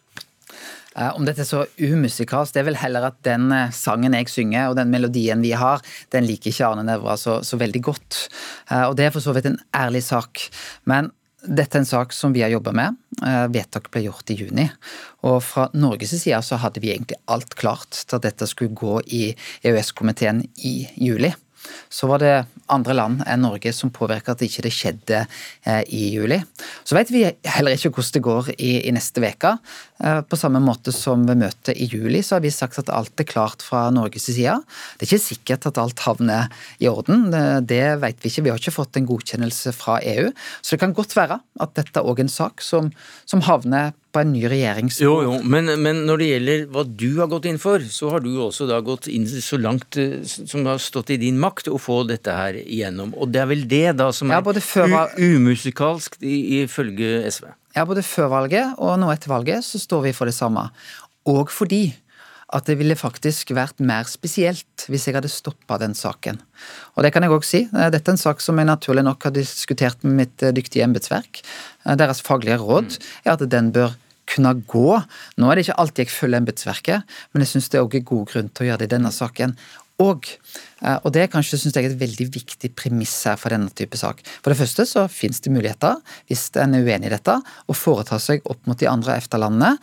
[0.98, 4.32] Eh, om dette er så umusikalsk, det er vel heller at den eh, sangen jeg
[4.34, 5.84] synger og den melodien vi har,
[6.14, 8.24] den liker ikke Arne Nævra så, så, veldig godt.
[8.72, 10.48] Eh, og det er for så vidt en ærlig sak.
[10.90, 11.12] Men
[11.46, 12.96] dette er en sak som vi har jobba med.
[13.54, 14.66] Vedtak ble gjort i juni.
[15.28, 19.00] Og fra Norges side så hadde vi egentlig alt klart til at dette skulle gå
[19.06, 19.24] i
[19.62, 21.34] EØS-komiteen i juli.
[21.90, 22.36] Så var det
[22.74, 26.40] andre land enn Norge som påvirka at ikke det skjedde eh, i juli.
[26.88, 29.54] Så vet vi heller ikke hvordan det går i, i neste uke.
[30.04, 33.24] Eh, på samme måte som ved møtet i juli, så har vi sagt at alt
[33.24, 34.58] er klart fra Norges side.
[34.98, 36.52] Det er ikke sikkert at alt havner
[36.84, 37.30] i orden,
[37.68, 38.46] det vet vi ikke.
[38.46, 40.32] Vi har ikke fått en godkjennelse fra EU.
[40.62, 42.92] Så det kan godt være at dette òg er en sak som,
[43.26, 45.00] som havner på en ny regjerings...
[45.04, 48.24] Jo, jo, men, men, når det gjelder hva du har gått inn for, så har
[48.24, 51.80] du også da gått inn så langt eh, som har stått i din makt å
[51.82, 53.14] få dette her igjennom.
[53.18, 57.50] Og det er vel det da som er ja, umusikalsk ifølge SV?
[57.78, 60.70] Ja, både før valget og nå etter valget så står vi for det samme.
[61.30, 61.92] Og fordi
[62.56, 66.40] at det ville faktisk vært mer spesielt hvis jeg hadde stoppa den saken.
[66.96, 67.66] Og det kan jeg òg si.
[67.68, 70.86] Eh, dette er en sak som jeg naturlig nok har diskutert med mitt eh, dyktige
[70.88, 71.42] embetsverk.
[72.00, 74.88] Deres faglige råd er at den bør kunne gå.
[75.40, 78.26] Nå er det ikke alltid jeg følger embetsverket, men jeg syns det er også god
[78.32, 79.56] grunn til å gjøre det i denne saken.
[80.04, 80.28] Og,
[80.86, 83.98] eh, og det er kanskje synes jeg, et veldig viktig premiss her for denne type
[83.98, 84.22] sak.
[84.44, 85.98] For det første så finnes det muligheter,
[86.30, 89.76] hvis en er uenig i dette, å foreta seg opp mot de andre EFTA-landene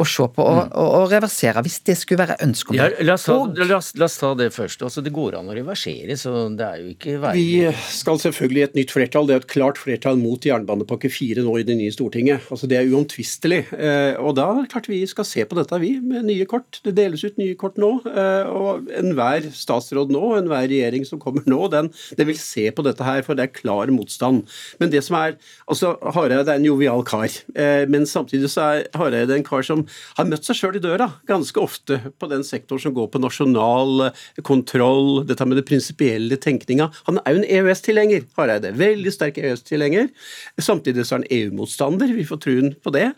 [0.00, 0.72] å se på og, mm.
[0.80, 2.76] og, og, reversere, hvis det skulle være ønsket.
[2.78, 4.84] Ja, la, oss ta, la, oss, la, oss ta, det først.
[4.86, 8.62] Altså, det går an å reversere, så det er jo ikke veien Vi skal selvfølgelig
[8.62, 9.28] i et nytt flertall.
[9.28, 12.46] Det er et klart flertall mot jernbanepakke 4 nå i det nye Stortinget.
[12.52, 13.62] Altså, det er uomtvistelig.
[13.76, 16.80] Eh, og da er det klart vi skal se på dette, vi, med nye kort.
[16.84, 17.92] Det deles ut nye kort nå.
[18.10, 22.84] Eh, og enhver statsråd nå, enhver regjering som kommer nå, den, den, vil se på
[22.86, 24.44] dette her, for det er klar motstand.
[24.80, 25.36] Men det som er
[25.70, 29.84] altså Hareide er en jovial kar, eh, men samtidig så er Hareide en kar som
[30.18, 34.08] har møtt seg sjøl i døra ganske ofte på den sektoren som går på nasjonal
[34.08, 36.90] eh, kontroll, dette med det prinsipielle tenkninga.
[37.08, 38.74] Han er jo en EØS-tilhenger, Hareide.
[38.78, 40.10] Veldig sterk EØS-tilhenger.
[40.60, 43.10] Samtidig så er han EU-motstander, vi får truen på det.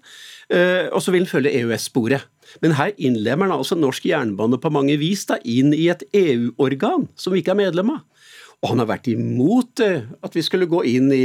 [0.53, 2.29] Eh, og så vil han følge EØS-sporet.
[2.61, 7.07] Men her innlemmer han altså norsk jernbane på mange vis da, inn i et EU-organ
[7.16, 8.03] som vi ikke er medlem av.
[8.62, 11.25] Og han har vært imot eh, at vi skulle gå inn i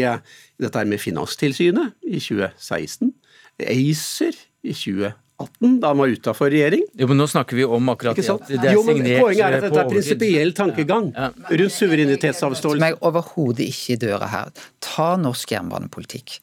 [0.58, 3.14] dette med Finanstilsynet i 2016.
[3.62, 5.27] ACER i 2018.
[5.38, 6.86] 2018, da han var utafor regjering.
[6.98, 9.44] Jo, men Nå snakker vi om akkurat det at det er jo, men signert Poenget
[9.46, 11.28] er at dette er prinsipiell tankegang ja.
[11.30, 11.58] Ja.
[11.62, 12.80] rundt suverenitetsavståelse.
[12.80, 14.66] Som jeg overhodet ikke i døra her.
[14.84, 16.40] Ta norsk jernbanepolitikk.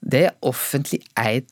[0.00, 1.50] Det er offentlig eid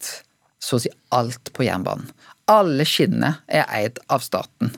[0.58, 2.08] så å si alt på jernbanen.
[2.48, 4.72] Alle skinnene er eid av staten.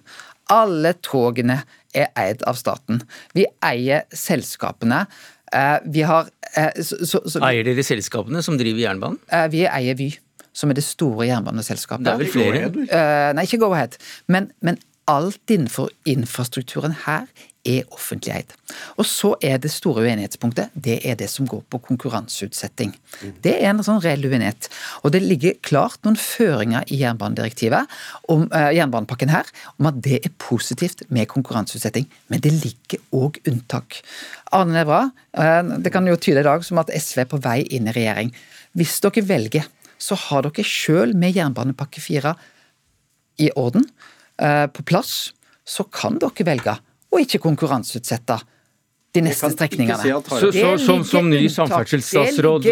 [0.50, 1.60] Alle togene
[1.94, 3.04] er eid av staten.
[3.38, 5.04] Vi eier selskapene.
[5.54, 9.22] Eh, vi har eh, så, så, så, Eier dere selskapene som driver jernbanen?
[9.30, 10.10] Eh, vi eier Vy
[10.52, 12.06] som er det store jernbaneselskapet.
[12.06, 12.70] Det er vel flere?
[12.70, 14.00] Uh, nei, ikke Go-Ahead.
[14.26, 14.80] Men, men,
[15.10, 17.24] alt innenfor infrastrukturen her
[17.66, 18.52] er offentlig eid.
[18.96, 22.92] Og så er det store uenighetspunktet det er det som går på konkurranseutsetting.
[23.42, 24.70] Det er en sånn reell uenighet.
[25.02, 27.90] Og det ligger klart noen føringer i jernbanedirektivet,
[28.32, 32.08] om, uh, jernbanepakken her, om at det er positivt med konkurranseutsetting.
[32.32, 34.00] Men det ligger òg unntak.
[34.56, 35.02] Arne Nævra,
[35.36, 37.96] uh, det kan jo tyde i dag som at SV er på vei inn i
[37.98, 38.32] regjering.
[38.78, 39.68] Hvis dere velger
[40.00, 42.34] så har dere sjøl med jernbanepakke 4
[43.44, 43.84] i orden,
[44.40, 45.32] eh, på plass,
[45.64, 46.76] så kan dere velge
[47.10, 48.38] å ikke konkurranseutsette
[49.10, 50.20] de neste strekningene.
[50.28, 52.68] Så, så, som, som ny samferdselsstatsråd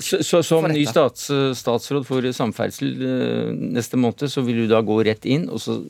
[0.00, 1.28] så, Som ny stats,
[1.60, 5.82] statsråd for samferdsel eh, neste måned, så vil du da gå rett inn og så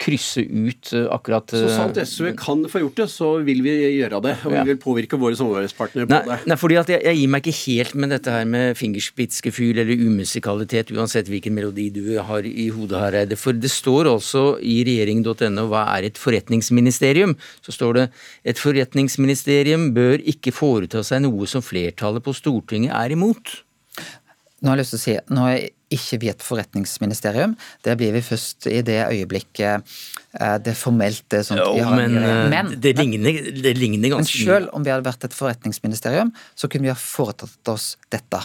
[0.00, 3.74] krysse ut eh, akkurat Så sant eh, SV kan få gjort det, så vil vi
[3.98, 4.34] gjøre det.
[4.46, 6.38] Og vi vil påvirke våre samarbeidspartnere på nei, det.
[6.50, 10.04] Nei, fordi at jeg, jeg, gir meg ikke helt med dette her med fingerspitzgefühl eller
[10.06, 13.38] umusikalitet, uansett hvilken melodi du har i hodet, Hareide.
[13.40, 17.36] For det står også i regjering.no hva er et forretningsministerium?
[17.66, 18.06] Så står det
[18.52, 23.60] et forretningsministerium bør ikke foreta seg noe som flertallet på Stortinget er imot.
[24.60, 27.56] Nå har jeg lyst til å si, nå er ikke vi et forretningsministerium.
[27.84, 29.86] Det blir vi først i det øyeblikket
[30.38, 34.46] eh, det formelt er sånn at men, eh, men, det, ligner, det ligner ganske mye.
[34.46, 38.42] Men selv om vi hadde vært et forretningsministerium, så kunne vi ha foretatt oss dette.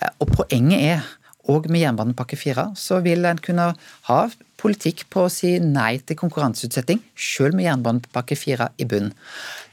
[0.00, 1.10] Eh, og poenget er
[1.50, 3.72] og med jernbanepakke 4 så vil en kunne
[4.08, 4.18] ha
[4.62, 9.10] politikk på å si nei til konkurranseutsetting, selv med jernbanepakke 4 i bunn.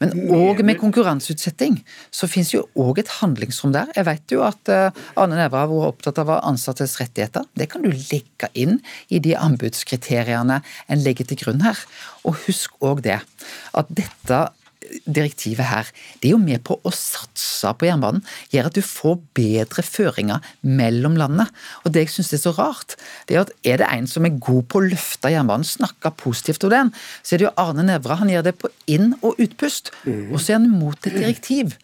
[0.01, 1.79] Men òg med konkurranseutsetting
[2.15, 3.91] så finnes jo òg et handlingsrom der.
[3.95, 7.47] Jeg vet jo at eh, Arne Nævra har vært opptatt av ansattes rettigheter.
[7.53, 8.79] Det kan du legge inn
[9.13, 11.79] i de anbudskriteriene en legger til grunn her.
[12.27, 13.19] Og husk òg det,
[13.77, 14.41] at dette
[15.05, 15.89] direktivet her,
[16.21, 18.23] det er jo med på å satse på jernbanen.
[18.53, 21.49] Gjør at du får bedre føringer mellom landene.
[21.83, 22.95] Og det jeg syns er så rart,
[23.27, 26.65] det er at er det en som er god på å løfte jernbanen, snakke positivt
[26.67, 28.21] om den, så er det jo Arne Nævra.
[28.23, 29.93] Han gjør det på inn- og utpust.
[30.05, 30.31] Mm.
[30.31, 31.77] Og så er han mot et direktiv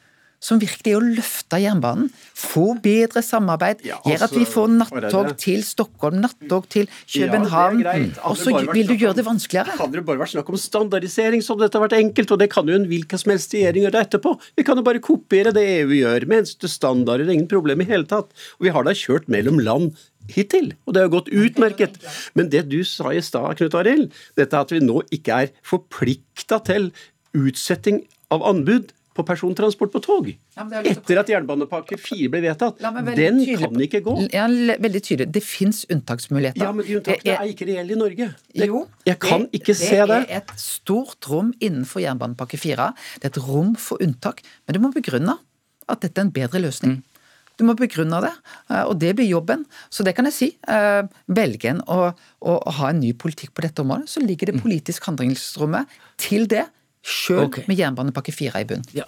[0.44, 2.10] som virkelig er å løfte jernbanen.
[2.38, 3.84] Få bedre samarbeid.
[3.88, 7.84] Ja, altså, gjør at vi altså, får nattog til Stockholm, nattog til København.
[7.86, 7.96] Ja,
[8.30, 9.78] og så vil du gjøre det vanskeligere.
[9.80, 12.36] Hadde det bare vært snakk om standardisering, så hadde dette vært enkelt.
[12.36, 14.36] Og det kan jo en hvilken som helst regjering gjøre etterpå.
[14.60, 17.32] Vi kan jo bare kopiere det EU gjør, med eneste standarder.
[17.32, 18.30] Ingen problem i hele tatt.
[18.60, 19.96] Og vi har da kjørt mellom land
[20.32, 22.00] hittil, og det har gått utmerket.
[22.38, 26.62] Men det du sa i stad, Knut Arild, dette at vi nå ikke er forplikta
[26.66, 26.90] til
[27.36, 30.28] utsetting av anbud på persontransport på tog.
[30.58, 32.82] Ja, Etter at jernbanepakke 4 ble vedtatt.
[33.16, 34.16] Den kan ikke gå.
[34.34, 35.30] Ja, veldig tydelig.
[35.38, 36.66] Det fins unntaksmuligheter.
[36.66, 38.30] Ja, Men de unntakene er ikke reelle i Norge.
[38.52, 40.20] Det, jo, jeg kan det, ikke se det.
[40.28, 42.92] Det er et stort rom innenfor jernbanepakke 4.
[43.22, 44.44] Det er et rom for unntak.
[44.68, 45.40] Men du må begrunne
[45.88, 47.00] at dette er en bedre løsning.
[47.00, 47.16] Mm.
[47.56, 48.34] Du må begrunne det,
[48.70, 49.64] eh, og det blir jobben.
[49.90, 50.50] Så det kan jeg si.
[50.68, 52.12] Eh, velger en å,
[52.44, 54.64] å, ha en ny politikk på dette området, så ligger det mm.
[54.66, 56.66] politisk handlingsrommet til det
[57.06, 57.66] Sjøl okay.
[57.70, 58.86] med jernbanepakke 4 i bunn.
[58.98, 59.06] Ja.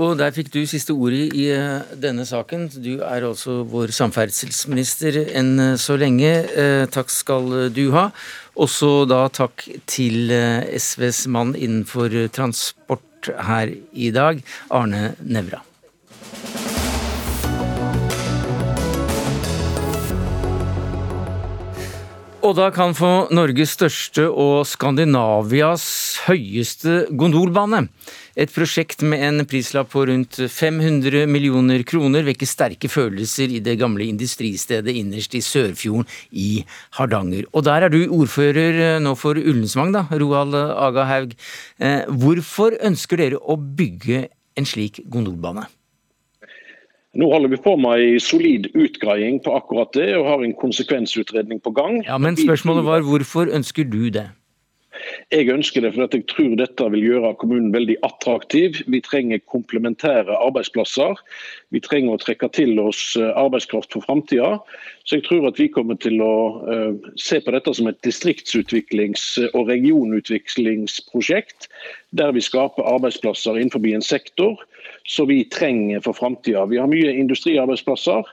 [0.00, 2.70] Og der fikk du siste ordet i uh, denne saken.
[2.72, 6.32] Du er altså vår samferdselsminister enn uh, så lenge.
[6.54, 8.08] Uh, takk skal du ha.
[8.56, 10.32] Også da takk til
[10.78, 14.40] SVs mann innenfor transport her i dag,
[14.72, 15.64] Arne Nevra.
[22.44, 25.84] Odda kan få Norges største og Skandinavias
[26.26, 27.86] høyeste gondolbane.
[28.36, 33.78] Et prosjekt med en prislapp på rundt 500 millioner kroner vekker sterke følelser i det
[33.80, 36.04] gamle industristedet innerst i Sørfjorden
[36.36, 36.66] i
[36.98, 37.48] Hardanger.
[37.56, 41.32] Og der er du ordfører nå for Ullensvang, da, Roald Aga Haug.
[41.80, 44.26] Eh, hvorfor ønsker dere å bygge
[44.60, 45.64] en slik gondolbane?
[47.14, 51.60] Nå holder vi på med en solid utgreiing på akkurat det, og har en konsekvensutredning
[51.62, 52.00] på gang.
[52.06, 54.30] Ja, Men spørsmålet var hvorfor ønsker du det?
[55.32, 58.80] Jeg ønsker det fordi jeg tror dette vil gjøre kommunen veldig attraktiv.
[58.90, 61.18] Vi trenger komplementære arbeidsplasser.
[61.74, 64.58] Vi trenger å trekke til oss eh, arbeidskraft for framtida.
[65.04, 66.34] Så jeg tror at vi kommer til å
[66.64, 71.68] uh, se på dette som et distriktsutviklings- og regionutviklingsprosjekt,
[72.16, 74.56] der vi skaper arbeidsplasser innenfor en sektor
[75.04, 76.66] som vi trenger for framtida.
[76.66, 78.24] Vi har mye industriarbeidsplasser.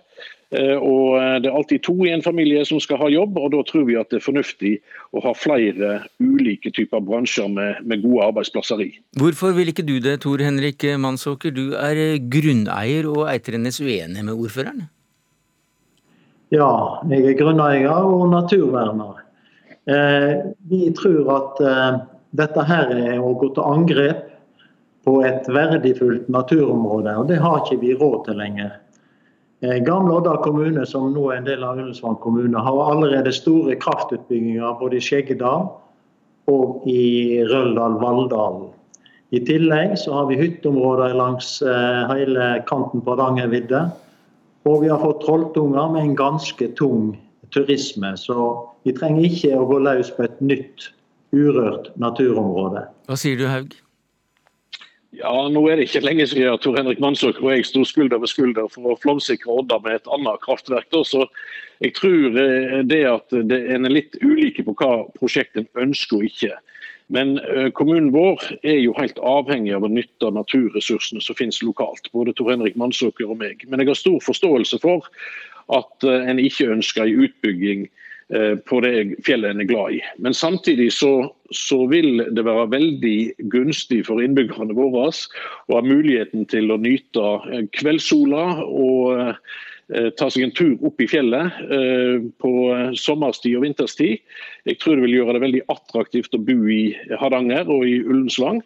[0.52, 3.52] Eh, og eh, Det er alltid to i en familie som skal ha jobb, og
[3.54, 4.74] da tror vi at det er fornuftig
[5.16, 8.90] å ha flere ulike typer bransjer med, med gode arbeidsplasser i.
[9.20, 11.56] Hvorfor vil ikke du det, Tor Henrik Mansåker?
[11.56, 14.90] Du er eh, grunneier og Eitrenes uenig med ordføreren?
[16.52, 19.22] Ja, jeg er grunneier og naturverner.
[20.68, 21.62] vi tror at
[22.38, 24.31] dette her er å gå til angrep
[25.06, 28.76] på et verdifullt naturområde, og det har ikke vi råd til lenger.
[29.62, 33.78] Eh, Gamle Odda kommune, som nå er en del av Ullensvang kommune, har allerede store
[33.82, 35.68] kraftutbygginger både i Skjeggedal
[36.52, 38.70] og i Røldal-Valldalen.
[39.32, 43.86] I tillegg så har vi hytteområder langs eh, hele kanten på Hardangervidda.
[44.68, 47.14] Og vi har fått Trolltunga med en ganske tung
[47.56, 48.12] turisme.
[48.18, 48.36] Så
[48.84, 50.90] vi trenger ikke å gå løs på et nytt
[51.32, 52.84] urørt naturområde.
[53.08, 53.78] Hva sier du, Haug?
[55.12, 58.32] Ja, Nå er det ikke lenge siden Tor Henrik Mansåker og jeg sto skulder ved
[58.32, 60.88] skulder for å flomsikre Odda med et annet kraftverk.
[60.94, 61.02] Da.
[61.04, 61.26] Så
[61.84, 66.30] jeg tror eh, det at det en er litt ulike på hva prosjektet ønsker og
[66.30, 66.56] ikke.
[67.12, 72.08] Men eh, kommunen vår er jo helt avhengig av å nytte naturressursene som finnes lokalt.
[72.16, 73.66] Både Tor Henrik Mansåker og meg.
[73.68, 75.12] Men jeg har stor forståelse for
[75.76, 77.90] at eh, en ikke ønsker en utbygging
[78.66, 78.92] på det
[79.26, 80.02] fjellet en er glad i.
[80.24, 83.18] Men samtidig så, så, vil det være veldig
[83.52, 90.30] gunstig for innbyggerne våre å ha muligheten til å nyte eh, kveldssola og eh, ta
[90.32, 91.58] seg en tur opp i fjellet
[92.40, 92.52] på
[92.96, 94.22] sommerstid og vinterstid.
[94.70, 98.62] Jeg tror det vil gjøre det veldig attraktivt å bo i Hardanger og i Ullensvang.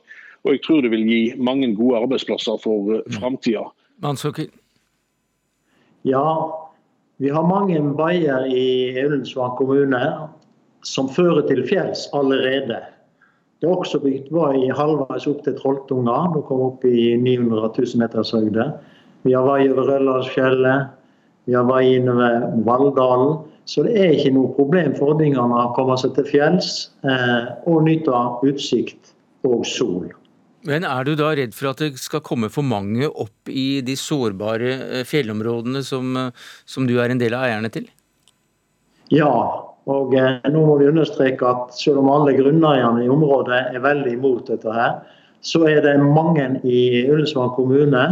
[0.46, 3.64] Og jeg tror det vil gi mange gode arbeidsplasser for framtida.
[6.06, 6.22] Ja,
[7.24, 8.66] vi har mange veier i
[9.06, 10.02] Ullensvang kommune
[10.86, 12.82] som fører til fjells allerede.
[13.62, 18.02] Det er også bygd vei halvveis opp til Trolltunga, nå kom opp i 900 000
[18.02, 18.68] meters høyde.
[19.24, 20.92] Vi har vei over Røldalsfjellet.
[21.46, 23.40] Vi har vei innover Valldalen.
[23.66, 26.70] Så det er ikke noe problem for ordningene å komme seg til fjells
[27.08, 29.16] eh, og nyte utsikt
[29.48, 30.12] og sol.
[30.66, 33.94] Men er du da redd for at det skal komme for mange opp i de
[34.00, 37.86] sårbare eh, fjellområdene som, eh, som du er en del av eierne til?
[39.14, 39.30] Ja,
[39.86, 44.16] og eh, nå må vi understreke at selv om alle grunneierne i området er veldig
[44.18, 44.98] imot dette, her,
[45.46, 48.06] så er det mange i Ullensvang kommune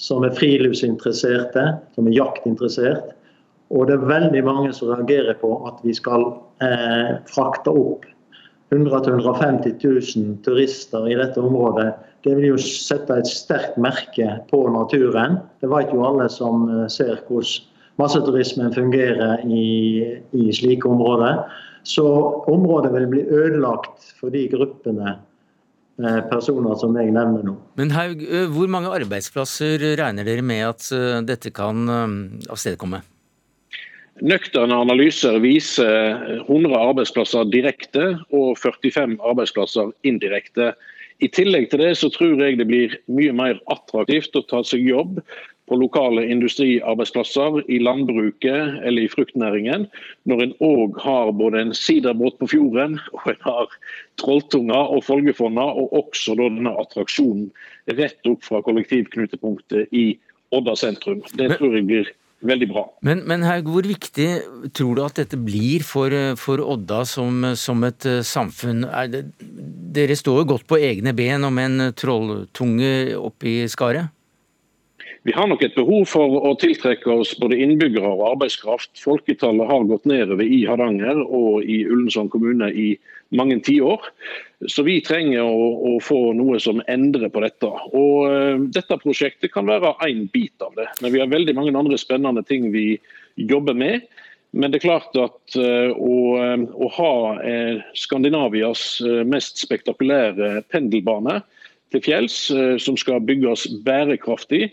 [0.00, 3.12] som er friluftsinteresserte, som er jaktinteressert.
[3.74, 6.30] Og det er veldig mange som reagerer på at vi skal
[6.64, 8.06] eh, frakte opp
[8.70, 11.92] 100 000-150 000 turister i dette området.
[12.26, 15.38] Det vil jo sette et sterkt merke på naturen.
[15.62, 17.64] Det vet jo alle som eh, ser hvordan
[17.98, 21.40] masseturismen fungerer i, i slike områder.
[21.88, 22.04] Så
[22.50, 25.16] området vil bli ødelagt for de gruppene
[25.98, 27.56] Eh, personer som jeg nevner nå.
[27.74, 30.84] Men Haug, eh, hvor mange arbeidsplasser regner dere med at
[31.26, 31.90] dette kan
[32.46, 33.00] avstedkomme?
[34.18, 40.72] Nøkterne analyser viser 100 arbeidsplasser direkte og 45 arbeidsplasser indirekte.
[41.22, 44.86] I tillegg til det så tror jeg det blir mye mer attraktivt å ta seg
[44.86, 45.20] jobb
[45.68, 49.84] på lokale industriarbeidsplasser, i landbruket eller i fruktnæringen,
[50.24, 53.74] når en òg har både en siderbåt på fjorden, og en har
[54.22, 57.50] Trolltunga og Folgefonna, og også denne attraksjonen
[58.00, 60.06] rett opp fra kollektivknutepunktet i
[60.56, 61.20] Odda sentrum.
[61.36, 62.08] Det tror jeg blir
[62.44, 62.84] veldig bra.
[63.06, 64.28] Men, men Haug, hvor viktig
[64.76, 68.84] tror du at dette blir for, for Odda som, som, et eh, samfunn?
[69.10, 69.24] Det,
[69.98, 74.14] dere står jo godt på egne ben og med en trolltunge oppi skaret?
[75.26, 78.94] Vi har nok et behov for å tiltrekke oss både innbyggere og arbeidskraft.
[79.02, 82.92] Folketallet har gått nedover i Hardanger og i Ullensand kommune i
[83.34, 84.04] mange tiår.
[84.66, 87.68] Så vi trenger å, å, få noe som endrer på dette.
[87.94, 90.88] Og uh, Dette prosjektet kan være én bit av det.
[91.02, 92.96] Men vi har veldig mange andre spennende ting vi
[93.38, 94.08] jobber med.
[94.56, 97.12] Men det er klart at uh, å, uh, å, ha
[97.98, 98.90] Skandinavias
[99.28, 101.42] mest spektakulære pendelbane
[101.92, 102.50] til fjells,
[102.84, 104.66] som skal bygges bærekraftig,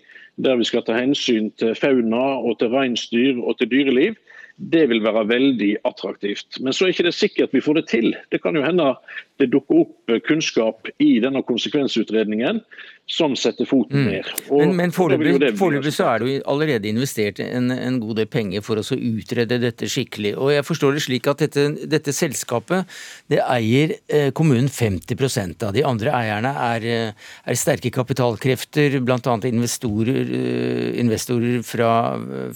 [0.43, 4.17] der vi skal ta hensyn til fauna og til reinsdyr og til dyreliv,
[4.55, 6.59] det vil være veldig attraktivt.
[6.63, 8.13] Men så er ikke det sikkert vi får det til.
[8.31, 8.93] Det kan jo hende
[9.41, 12.61] det dukker opp kunnskap i denne konsekvensutredningen
[13.05, 14.07] som setter foten mm.
[14.09, 14.29] ned.
[14.49, 18.63] Og men men foreløpig så er det jo allerede investert en, en, god del penger
[18.65, 20.33] for å utrede dette skikkelig.
[20.41, 22.89] Og jeg forstår det slik at dette, dette selskapet
[23.31, 25.75] det eier eh, kommunen 50% av.
[25.77, 29.35] De andre eierne er, eh, er sterke kapitalkrefter, bl.a.
[29.51, 31.91] Investorer, eh, investorer fra,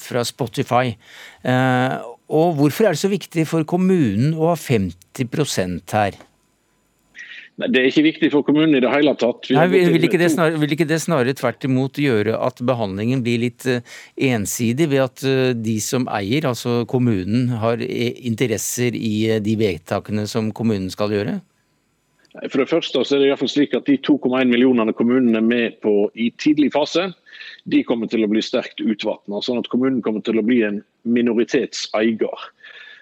[0.01, 0.95] fra Spotify.
[1.45, 6.17] Eh, og hvorfor er det så viktig for kommunen å ha 50% her?
[7.59, 9.49] Det er ikke viktig for kommunen i det hele tatt.
[9.51, 13.41] Nei, vil, ikke det snarere, vil ikke det snarere tvert imot gjøre at behandlingen blir
[13.41, 13.83] litt eh,
[14.29, 20.23] ensidig, ved at eh, de som eier, altså kommunen, har interesser i eh, de vedtakene
[20.31, 21.39] som kommunen skal gjøre?
[22.45, 25.41] For det første så er det i hvert fall slik at De 2,1 millionene kommunene
[25.41, 27.09] er med på i tidlig fase,
[27.67, 29.41] de kommer til å bli sterkt utvatna.
[29.43, 32.47] Sånn at kommunen kommer til å bli en minoritetseier.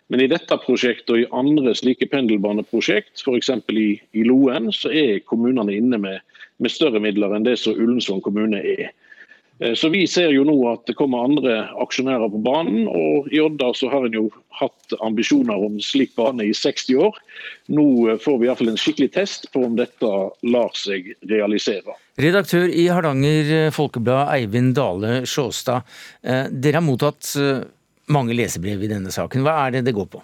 [0.07, 3.51] Men i dette prosjektet og i andre slike pendelbaneprosjekt, f.eks.
[3.73, 6.23] I, i Loen, så er kommunene inne med,
[6.63, 8.93] med større midler enn det som Ullensvang kommune er.
[9.59, 12.87] Eh, så Vi ser jo nå at det kommer andre aksjonærer på banen.
[12.87, 14.27] og I Odda så har en jo
[14.57, 17.17] hatt ambisjoner om slik bane i 60 år.
[17.73, 20.11] Nå eh, får vi i hvert fall en skikkelig test på om dette
[20.43, 21.97] lar seg realisere.
[22.17, 25.83] Redaktør i Hardanger Folkeblad, Eivind Dale Sjåstad.
[26.23, 27.33] Eh, dere har mottatt
[28.13, 29.45] mange lesebrev i denne saken.
[29.45, 30.23] Hva er det det går på?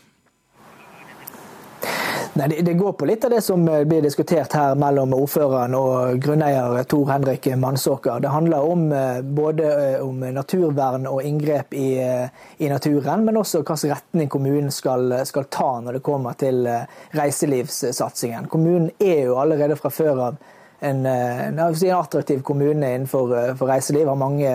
[2.33, 6.17] Nei, det, går på litt av det som eh, blir diskutert her mellom ordføreren og
[6.23, 8.23] grunneier Tor Henrik Mannsåker.
[8.23, 11.91] Det handler om eh, både eh, om naturvern og inngrep i,
[12.57, 16.65] i naturen, men også hvilken retning kommunen skal, skal, ta når det kommer til
[17.13, 18.49] reiselivssatsingen.
[18.49, 20.41] Kommunen er jo allerede fra før av
[20.83, 24.07] en, en, en, attraktiv kommune innenfor eh, reiseliv.
[24.07, 24.51] Har mange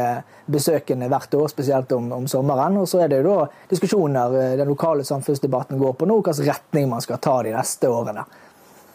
[0.46, 2.76] besøkende hvert år, spesielt om, om, sommeren.
[2.76, 6.50] Og så er det jo da diskusjoner eh, den lokale samfunnsdebatten går på nå, hvilken
[6.50, 8.26] retning man skal ta de neste årene.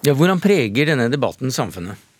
[0.03, 2.12] Ja, Hvordan preger denne debatten samfunnet?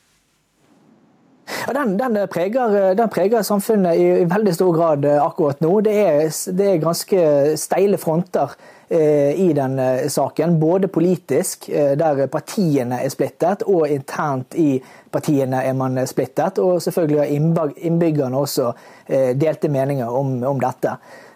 [1.44, 5.74] Ja, den, den, preger, den, preger, samfunnet i, i, veldig stor grad akkurat nå.
[5.86, 6.22] Det er,
[6.56, 7.26] det er ganske
[7.60, 8.56] steile fronter
[8.94, 10.60] Eh, i den eh, saken.
[10.60, 14.76] Både politisk, eh, der partiene er splittet, og internt i
[15.12, 16.60] partiene er man splittet.
[16.62, 18.74] Og selvfølgelig har innbyggerne også
[19.36, 20.94] delte meninger om, om dette.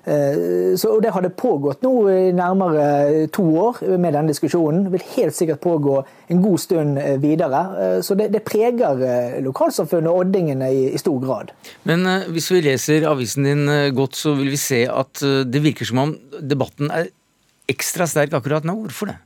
[0.08, 4.86] Så, og Det hadde pågått nå i nærmere to år med denne diskusjonen.
[4.94, 5.98] Vil helt sikkert pågå
[6.32, 7.62] en god stund videre.
[8.06, 9.04] Så det, det preger
[9.44, 11.52] lokalsamfunnet og oddingene i, i, stor grad.
[11.90, 16.06] Men hvis vi leser avisen din godt, så vil vi se at det virker som
[16.06, 17.12] om debatten er
[17.68, 18.80] ekstra sterk akkurat nå.
[18.88, 19.20] Hvorfor det?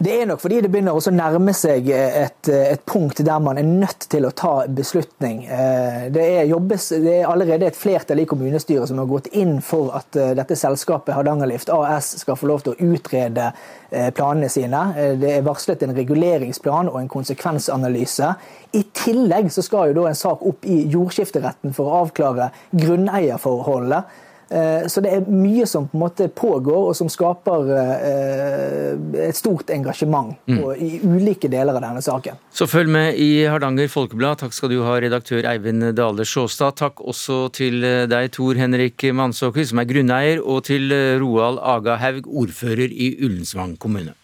[0.00, 3.66] Det er nok fordi det begynner å nærme seg et, et, punkt der man er
[3.68, 5.42] nødt til å ta beslutning.
[5.44, 9.58] Eh, det er, jobbes, det er, allerede et flertall i kommunestyret som har gått inn
[9.60, 13.50] for at eh, dette selskapet Hardangerlift AS skal få lov til å utrede
[13.90, 14.80] eh, planene sine.
[15.20, 18.32] Det er varslet en reguleringsplan og en konsekvensanalyse.
[18.80, 24.28] I tillegg så skal jo da en sak opp i jordskifteretten for å avklare grunneierforholdet.
[24.50, 29.38] Eh, så det er mye som på en måte pågår, og som skaper eh, et
[29.38, 30.58] stort engasjement mm.
[30.74, 32.40] i ulike deler av denne saken.
[32.50, 34.40] Så følg med i Hardanger Folkeblad.
[34.42, 36.80] Takk skal du ha, redaktør Eivind Dale Sjåstad.
[36.82, 40.90] Takk også til eh, deg, Tor Henrik Mansåker, som er grunneier, og til
[41.22, 44.16] Roald Aga Haug, ordfører i Ullensvang kommune.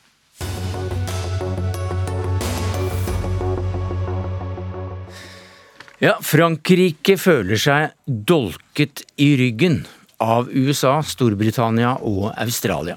[6.03, 9.87] Ja, Frankrike føler seg dolket i ryggen
[10.23, 12.97] av USA, Storbritannia og Australia.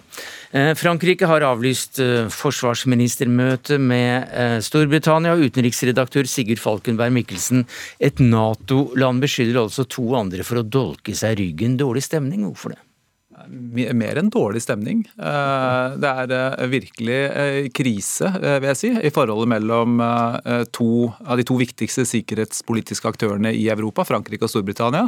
[0.52, 7.66] Eh, Frankrike har avlyst eh, forsvarsministermøte med eh, Storbritannia, og utenriksredaktør Sigurd Falkenberg Mikkelsen.
[8.00, 11.78] Et Nato-land beskylder altså to andre for å dolke seg ryggen.
[11.80, 12.84] Dårlig stemning, hvorfor det?
[13.48, 15.04] Mer enn dårlig stemning.
[15.16, 17.20] Det er virkelig
[17.76, 20.00] krise, vil jeg si, i forholdet mellom
[20.76, 20.90] to
[21.26, 25.08] av de to viktigste sikkerhetspolitiske aktørene i Europa, Frankrike og Storbritannia.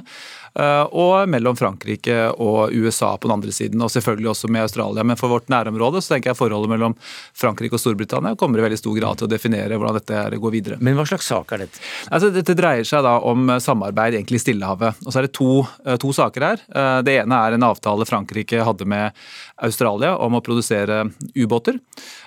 [0.60, 5.06] Eh, og mellom Frankrike og USA på den andre siden, og selvfølgelig også med Australia.
[5.08, 6.96] Men for vårt nærområde så tenker jeg forholdet mellom
[7.38, 10.80] Frankrike og Storbritannia kommer i veldig stor grad til å definere hvordan dette går videre.
[10.84, 11.84] Men hva slags sak er dette?
[12.10, 15.06] Altså, dette dreier seg da om samarbeid egentlig i Stillehavet.
[15.06, 16.66] Og så er det to, eh, to saker her.
[16.68, 18.31] Eh, det ene er en avtale Frankrike
[18.66, 19.18] hadde med
[19.62, 21.04] Australia om å produsere
[21.36, 21.78] ubåter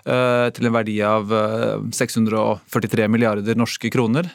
[0.04, 1.32] til en verdi av
[1.96, 4.28] 643 milliarder norske kroner.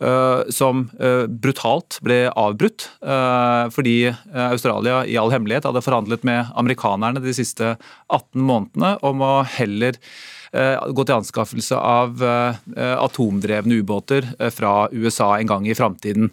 [0.00, 6.48] Eh, som eh, brutalt ble avbrutt eh, fordi Australia i all hemmelighet hadde forhandlet med
[6.56, 7.74] amerikanerne de siste
[8.08, 9.98] 18 månedene om å heller
[10.50, 12.22] gå til anskaffelse av
[12.74, 16.32] atomdrevne ubåter fra USA en gang i framtiden.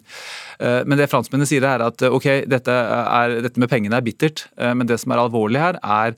[0.58, 4.90] Men det franskmennene sier er at ok, dette, er, dette med pengene er bittert, men
[4.90, 6.16] det som er alvorlig her, er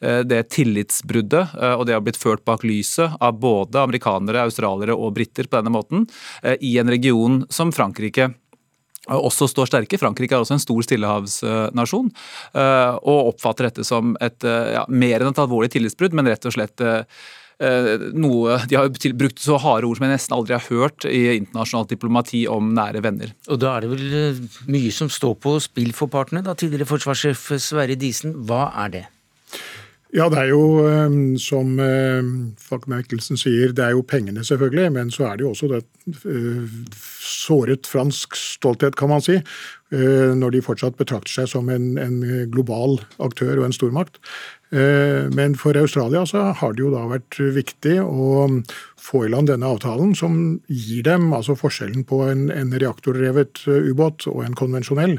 [0.00, 4.94] Eh, det tillitsbruddet eh, og det har blitt ført bak lyset av både amerikanere, australiere
[4.94, 6.04] og briter på denne måten,
[6.42, 8.30] eh, i en region som Frankrike
[9.08, 9.98] også står sterke.
[9.98, 15.40] Frankrike er også en stor stillehavsnasjon og oppfatter dette som et, ja, mer enn et
[15.40, 16.82] alvorlig tillitsbrudd, men rett og slett
[17.58, 18.86] noe De har
[19.18, 23.02] brukt så harde ord som jeg nesten aldri har hørt i internasjonalt diplomati om nære
[23.02, 23.32] venner.
[23.50, 27.48] Og Da er det vel mye som står på spill for partene, da, tidligere forsvarssjef
[27.58, 28.36] Sverre Disen.
[28.46, 29.06] Hva er det?
[30.16, 31.74] Ja, det er jo ehm, som
[32.64, 35.82] Falk Mikkelsen sier, det er jo pengene selvfølgelig, men så er det jo også det
[36.32, 36.78] eh,
[37.20, 39.36] såret fransk stolthet, kan man si.
[39.88, 42.18] Eh, når de fortsatt betrakter seg som en, en
[42.52, 44.18] global aktør og en stormakt.
[44.68, 48.44] Eh, men for Australia så har det jo da vært viktig å
[49.00, 53.88] få i land denne avtalen, som gir dem altså Forskjellen på en, en reaktordrevet eh,
[53.88, 55.16] ubåt og en konvensjonell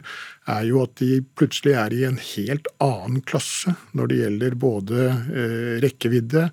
[0.53, 5.09] er jo at de plutselig er i en helt annen klasse når det gjelder både
[5.81, 6.47] rekkevidde,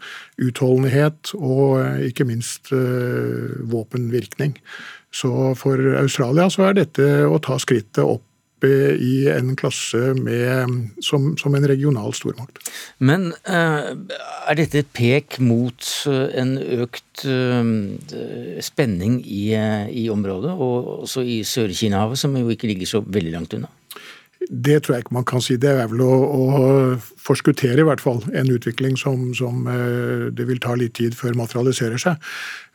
[0.44, 2.68] utholdenhet og ikke minst
[3.72, 4.58] våpenvirkning.
[5.16, 8.24] Så for Australia så er dette å ta skrittet opp
[8.64, 10.70] i en klasse med,
[11.04, 12.58] som, som, en regional stormakt.
[12.98, 13.92] Men uh,
[14.48, 17.62] er dette et pek mot uh, en økt uh,
[18.64, 19.52] spenning i,
[19.92, 23.72] i, området, og også i Sør-Kina-havet, som jo ikke ligger så veldig langt unna?
[24.46, 25.56] Det tror jeg ikke man kan si.
[25.58, 26.66] Det er vel å, å
[27.18, 29.64] forskuttere i hvert fall en utvikling som, som,
[30.30, 32.20] det vil ta litt tid før materialiserer seg.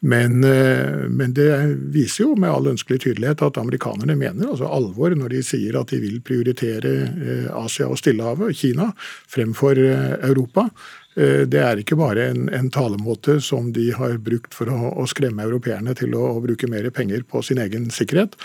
[0.02, 1.52] Men, eh, men, det
[1.94, 5.94] viser jo med all ønskelig tydelighet at amerikanerne mener altså alvor når de sier at
[5.94, 8.90] de vil prioritere eh, Asia og Stillehavet og Kina
[9.30, 10.72] fremfor eh, Europa.
[11.12, 15.44] Det er ikke bare en, en, talemåte som de har brukt for å, å skremme
[15.44, 18.38] europeerne til å, å, bruke mer penger på sin egen sikkerhet.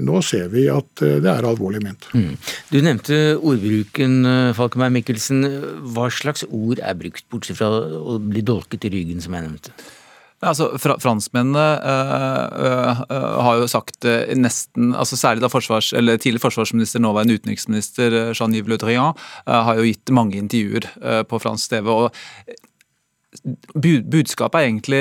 [0.00, 2.08] Nå ser vi at det er alvorlig ment.
[2.16, 2.32] Mm.
[2.72, 4.16] Du nevnte ordbruken,
[4.56, 5.44] Falkenberg Mikkelsen.
[5.92, 9.76] Hva slags ord er brukt, bortsett fra å bli dolket i ryggen, som jeg nevnte?
[10.44, 16.44] Altså, Franskmennene øh, øh, har jo sagt øh, nesten altså Særlig da forsvars, eller tidligere
[16.44, 19.16] forsvarsminister, nåværende utenriksminister Jean-Yves Le Drian
[19.46, 21.88] har jo gitt mange intervjuer på fransk TV.
[21.88, 22.12] og
[24.12, 25.00] budskapet er egentlig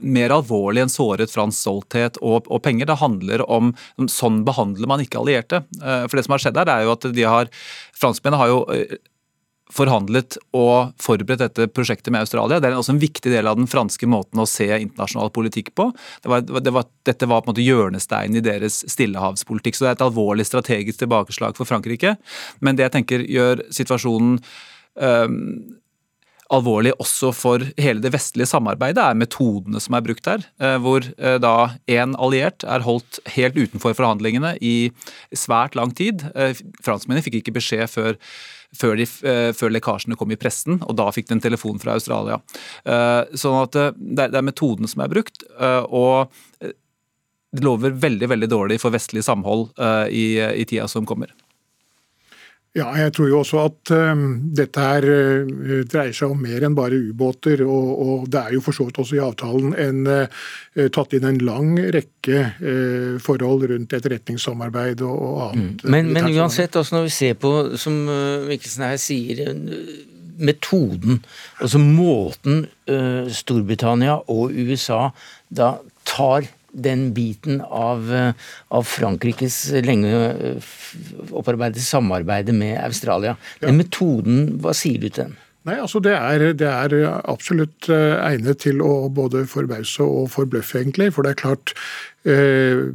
[0.00, 2.86] mer alvorlig enn såret fransk stolthet og, og, penger.
[2.86, 3.72] Det handler om
[4.10, 5.62] sånn behandler man ikke allierte.
[5.80, 7.50] For det som har skjedd her, er jo at de har
[7.98, 8.60] Franskmennene har jo
[9.72, 12.60] forhandlet og forberedt dette prosjektet med Australia.
[12.62, 15.88] Det er også en viktig del av den franske måten å se internasjonal politikk på.
[16.22, 19.78] Det var, det var, dette var på en måte hjørnesteinen i deres stillehavspolitikk.
[19.78, 22.14] Så det er et alvorlig strategisk tilbakeslag for Frankrike.
[22.62, 24.38] Men det jeg tenker gjør situasjonen
[24.94, 25.42] um,
[26.52, 30.44] alvorlig også for hele det vestlige samarbeidet, er metodene som er brukt her.
[30.62, 31.54] Eh, hvor eh, da
[31.90, 34.92] én alliert er holdt helt utenfor forhandlingene i
[35.34, 36.22] svært lang tid.
[36.34, 36.54] Eh,
[36.86, 38.20] franskmennene fikk ikke beskjed før
[38.78, 39.06] før, de,
[39.56, 42.40] før, lekkasjene kom i pressen, og da fikk de en telefon fra Australia.
[43.36, 45.44] Sånn at det er metoden som er brukt,
[45.88, 49.70] og det lover veldig veldig dårlig for vestlig samhold
[50.12, 51.32] i, i tida som kommer.
[52.76, 54.22] Ja, jeg tror jo også at uh,
[54.56, 57.62] dette her uh, dreier seg om mer enn bare ubåter.
[57.64, 61.28] Og, og, det er jo for så vidt også i avtalen en, uh, tatt inn
[61.28, 62.42] en lang rekke
[63.22, 65.84] forhold rundt etterretningssamarbeid og, og annet.
[65.84, 65.92] Mm.
[65.94, 67.94] Men, men, uansett, altså når vi ser på, som
[68.48, 69.54] Mikkelsen her sier,
[70.36, 71.22] metoden,
[71.62, 72.66] altså måten
[73.32, 75.06] Storbritannia og USA
[75.48, 75.76] da
[76.08, 78.32] tar den biten av, eh,
[78.68, 80.70] av Frankrikes lenge eh,
[81.30, 83.36] opparbeidede samarbeid med Australia.
[83.62, 85.36] Den metoden, hva sier du til den?
[85.66, 86.92] Nei, altså det er, det er,
[87.26, 91.08] absolutt eh, egnet til å både forbause og forbløffe, egentlig.
[91.14, 91.72] For det er klart
[92.22, 92.86] eh,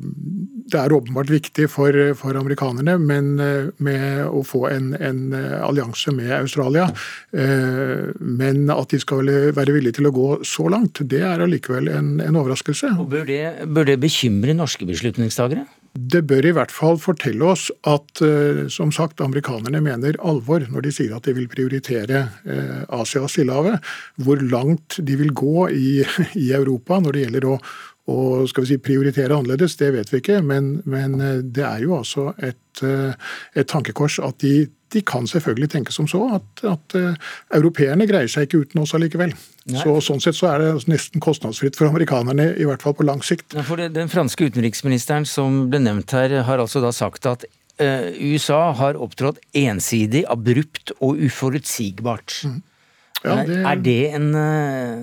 [0.72, 6.16] Det er åpenbart viktig for, for amerikanerne men eh, med å få en, en allianse
[6.16, 6.88] med Australia.
[7.32, 12.16] Men at de skal være villige til å gå så langt, det er allikevel en,
[12.24, 12.96] en overraskelse.
[13.04, 15.68] Og bør det, bør det bekymre norske beslutningstagere?
[15.92, 20.86] Det bør i hvert fall fortelle oss at eh, som sagt, amerikanerne mener alvor når
[20.86, 23.84] de sier at de vil prioritere eh, Asia og Stillehavet.
[24.24, 25.90] Hvor langt de vil gå i,
[26.46, 27.58] i Europa når det gjelder å,
[28.08, 30.40] å si, prioritere annerledes, det vet vi ikke.
[30.48, 35.70] Men, men eh, det er jo altså et, et tankekors at de de kan selvfølgelig
[35.74, 39.34] tenke som så at, at uh, europeerne greier seg ikke uten oss allikevel.
[39.70, 43.22] Så, sånn sett så er det nesten kostnadsfritt for amerikanerne, i hvert fall på lang
[43.26, 43.54] sikt.
[43.54, 48.10] Ja, det, Den franske utenriksministeren som ble nevnt her, har altså da sagt at uh,
[48.18, 52.42] USA har opptrådt ensidig, abrupt og uforutsigbart.
[52.50, 52.60] Mm.
[53.22, 53.60] Ja, det...
[53.62, 55.02] Er det en eh,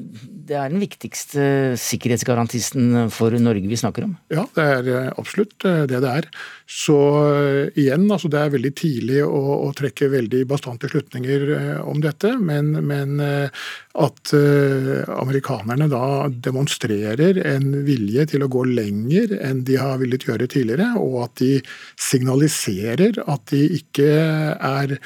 [0.48, 1.42] Det er den viktigste
[1.78, 4.16] sikkerhetsgarantisten for Norge vi snakker om?
[4.32, 6.28] Ja, det er eh, absolutt det det er.
[6.64, 6.96] Så
[7.28, 11.46] eh, igjen, altså det er veldig tidlig å, å trekke veldig bastante slutninger
[11.84, 12.32] om dette.
[12.40, 19.98] Men, men at amerikanerne da demonstrerer en vilje til å gå lenger enn de har
[20.02, 21.54] villet gjøre tidligere, og at de
[22.00, 24.96] signaliserer at de ikke er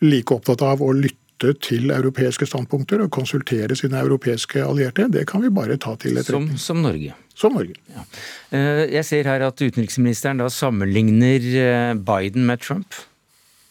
[0.00, 5.26] like opptatt av å lytte lytte til europeiske standpunkter og konsultere sine europeiske allierte, det
[5.28, 6.56] kan vi bare ta til etterretning.
[6.58, 7.14] Som, som Norge.
[7.34, 7.74] Som Norge.
[7.94, 8.04] Ja.
[8.50, 12.94] Eh, jeg ser her at utenriksministeren da sammenligner eh, Biden med Trump.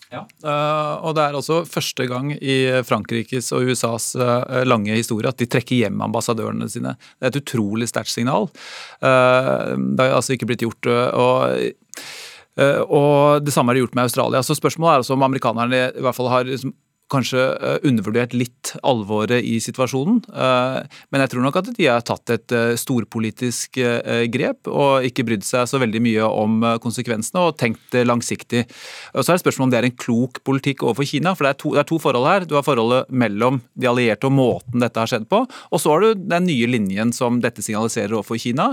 [0.09, 4.15] Ja, eh, og det er også første gang i Frankrikes og USAs
[4.65, 6.95] lange historie at de trekker hjem ambassadørene sine.
[7.19, 8.49] Det er et utrolig sterkt signal.
[8.99, 10.89] Det har altså ikke blitt gjort.
[11.13, 11.61] og
[12.59, 14.41] og Det samme er det gjort med Australia.
[14.43, 16.73] Så Spørsmålet er altså om amerikanerne i hvert fall har liksom
[17.11, 20.21] kanskje eh, undervurdert litt alvoret i situasjonen.
[20.29, 25.25] Eh, men jeg tror nok at de har tatt et eh, storpolitisk grep og ikke
[25.27, 28.65] brydd seg så veldig mye om konsekvensene og tenkt langsiktig.
[29.13, 31.33] Og Så er det spørsmål om det er en klok politikk overfor Kina.
[31.37, 32.45] For det er, to, det er to forhold her.
[32.49, 35.41] Du har forholdet mellom de allierte og måten dette har skjedd på.
[35.45, 38.71] Og så har du den nye linjen som dette signaliserer overfor Kina,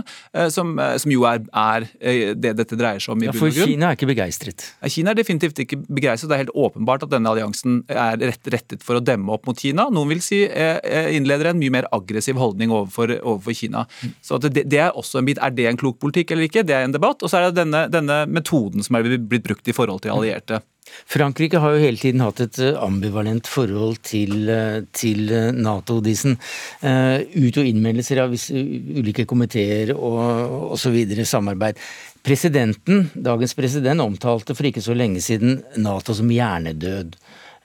[0.52, 1.88] som, som jo er, er,
[2.34, 3.24] det dette dreier seg om.
[3.24, 3.52] i bunn og grunn.
[3.52, 4.68] ja, For Kina er ikke begeistret?
[4.92, 6.30] Kina er definitivt ikke begeistret.
[6.30, 9.58] Det er helt åpenbart at denne alliansen er rett, rettet for å demme opp mot
[9.58, 9.88] Kina.
[9.92, 13.86] Noen vil si eh, eh, innleder en mye mer aggressiv holdning overfor, overfor Kina.
[14.24, 15.40] Så det, det, er også en bit.
[15.42, 16.66] Er det en klok politikk eller ikke?
[16.66, 17.22] Det er en debatt.
[17.22, 20.62] Og så er det denne, denne metoden som er blitt brukt i forhold til allierte.
[21.10, 24.50] Frankrike har jo hele tiden hatt et eh, ambivalent forhold til,
[24.96, 25.98] til Nato.
[26.06, 26.36] Disen.
[26.82, 30.98] Uh, ut- og innmeldelser av ulike komiteer og osv.
[31.24, 31.80] samarbeid.
[32.26, 37.14] Presidenten, Dagens president omtalte for ikke så lenge siden Nato som hjernedød.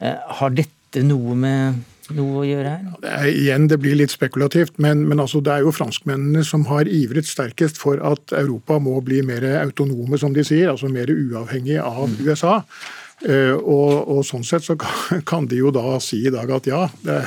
[0.02, 1.82] Eh, har dette noe med
[2.16, 2.88] noe å gjøre her?
[3.04, 6.66] Det er, igjen, det blir litt spekulativt, men, men altså, det er jo franskmennene som
[6.72, 11.12] har ivret sterkest for at Europa må bli mer autonome, som de sier, altså mer
[11.14, 12.20] uavhengig av mm.
[12.26, 12.60] USA.
[13.22, 14.74] Uh, og, og, sånn sett så
[15.30, 17.20] kan, de jo da si i dag at ja, det,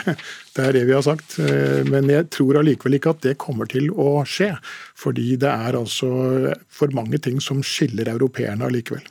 [0.56, 1.36] det er det vi har sagt.
[1.38, 4.50] Uh, men jeg tror allikevel ikke at det kommer til å skje.
[4.98, 6.10] Fordi det er altså
[6.66, 9.06] for mange ting som skiller europeerne allikevel.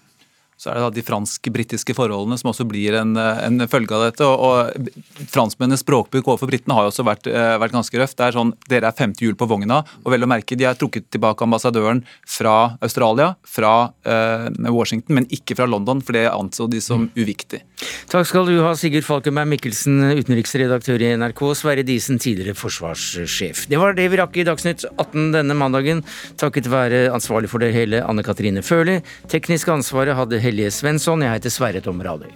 [0.63, 4.23] Så er det da de fransk-britiske forholdene som også blir en, en følge av dette.
[4.23, 8.15] og, og Franskmennenes språkbruk overfor britene har jo også vært, eh, vært, ganske røft.
[8.19, 10.79] Det er sånn, Dere er femte hjul på vogna, og vel å merke, de har
[10.79, 13.73] trukket tilbake ambassadøren fra Australia, fra
[14.07, 17.59] eh, Washington, men ikke fra London, for det anså de som uviktig.
[18.11, 23.65] Takk skal du ha, Sigurd Falkenberg Mikkelsen, utenriksredaktør i NRK, Sverre Disen, tidligere forsvarssjef.
[23.71, 26.03] Det var det vi rakk i Dagsnytt 18 denne mandagen,
[26.41, 28.99] takket være ansvarlig for det hele Anne Katrine Førli.
[29.31, 32.31] Teknisk ansvaret hadde Helje Svensson, jeg heter Sverre Tom Radøy.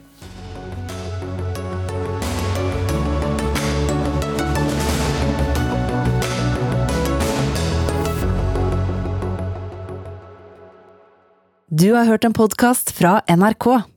[11.77, 13.96] Du har hørt en podkast fra NRK.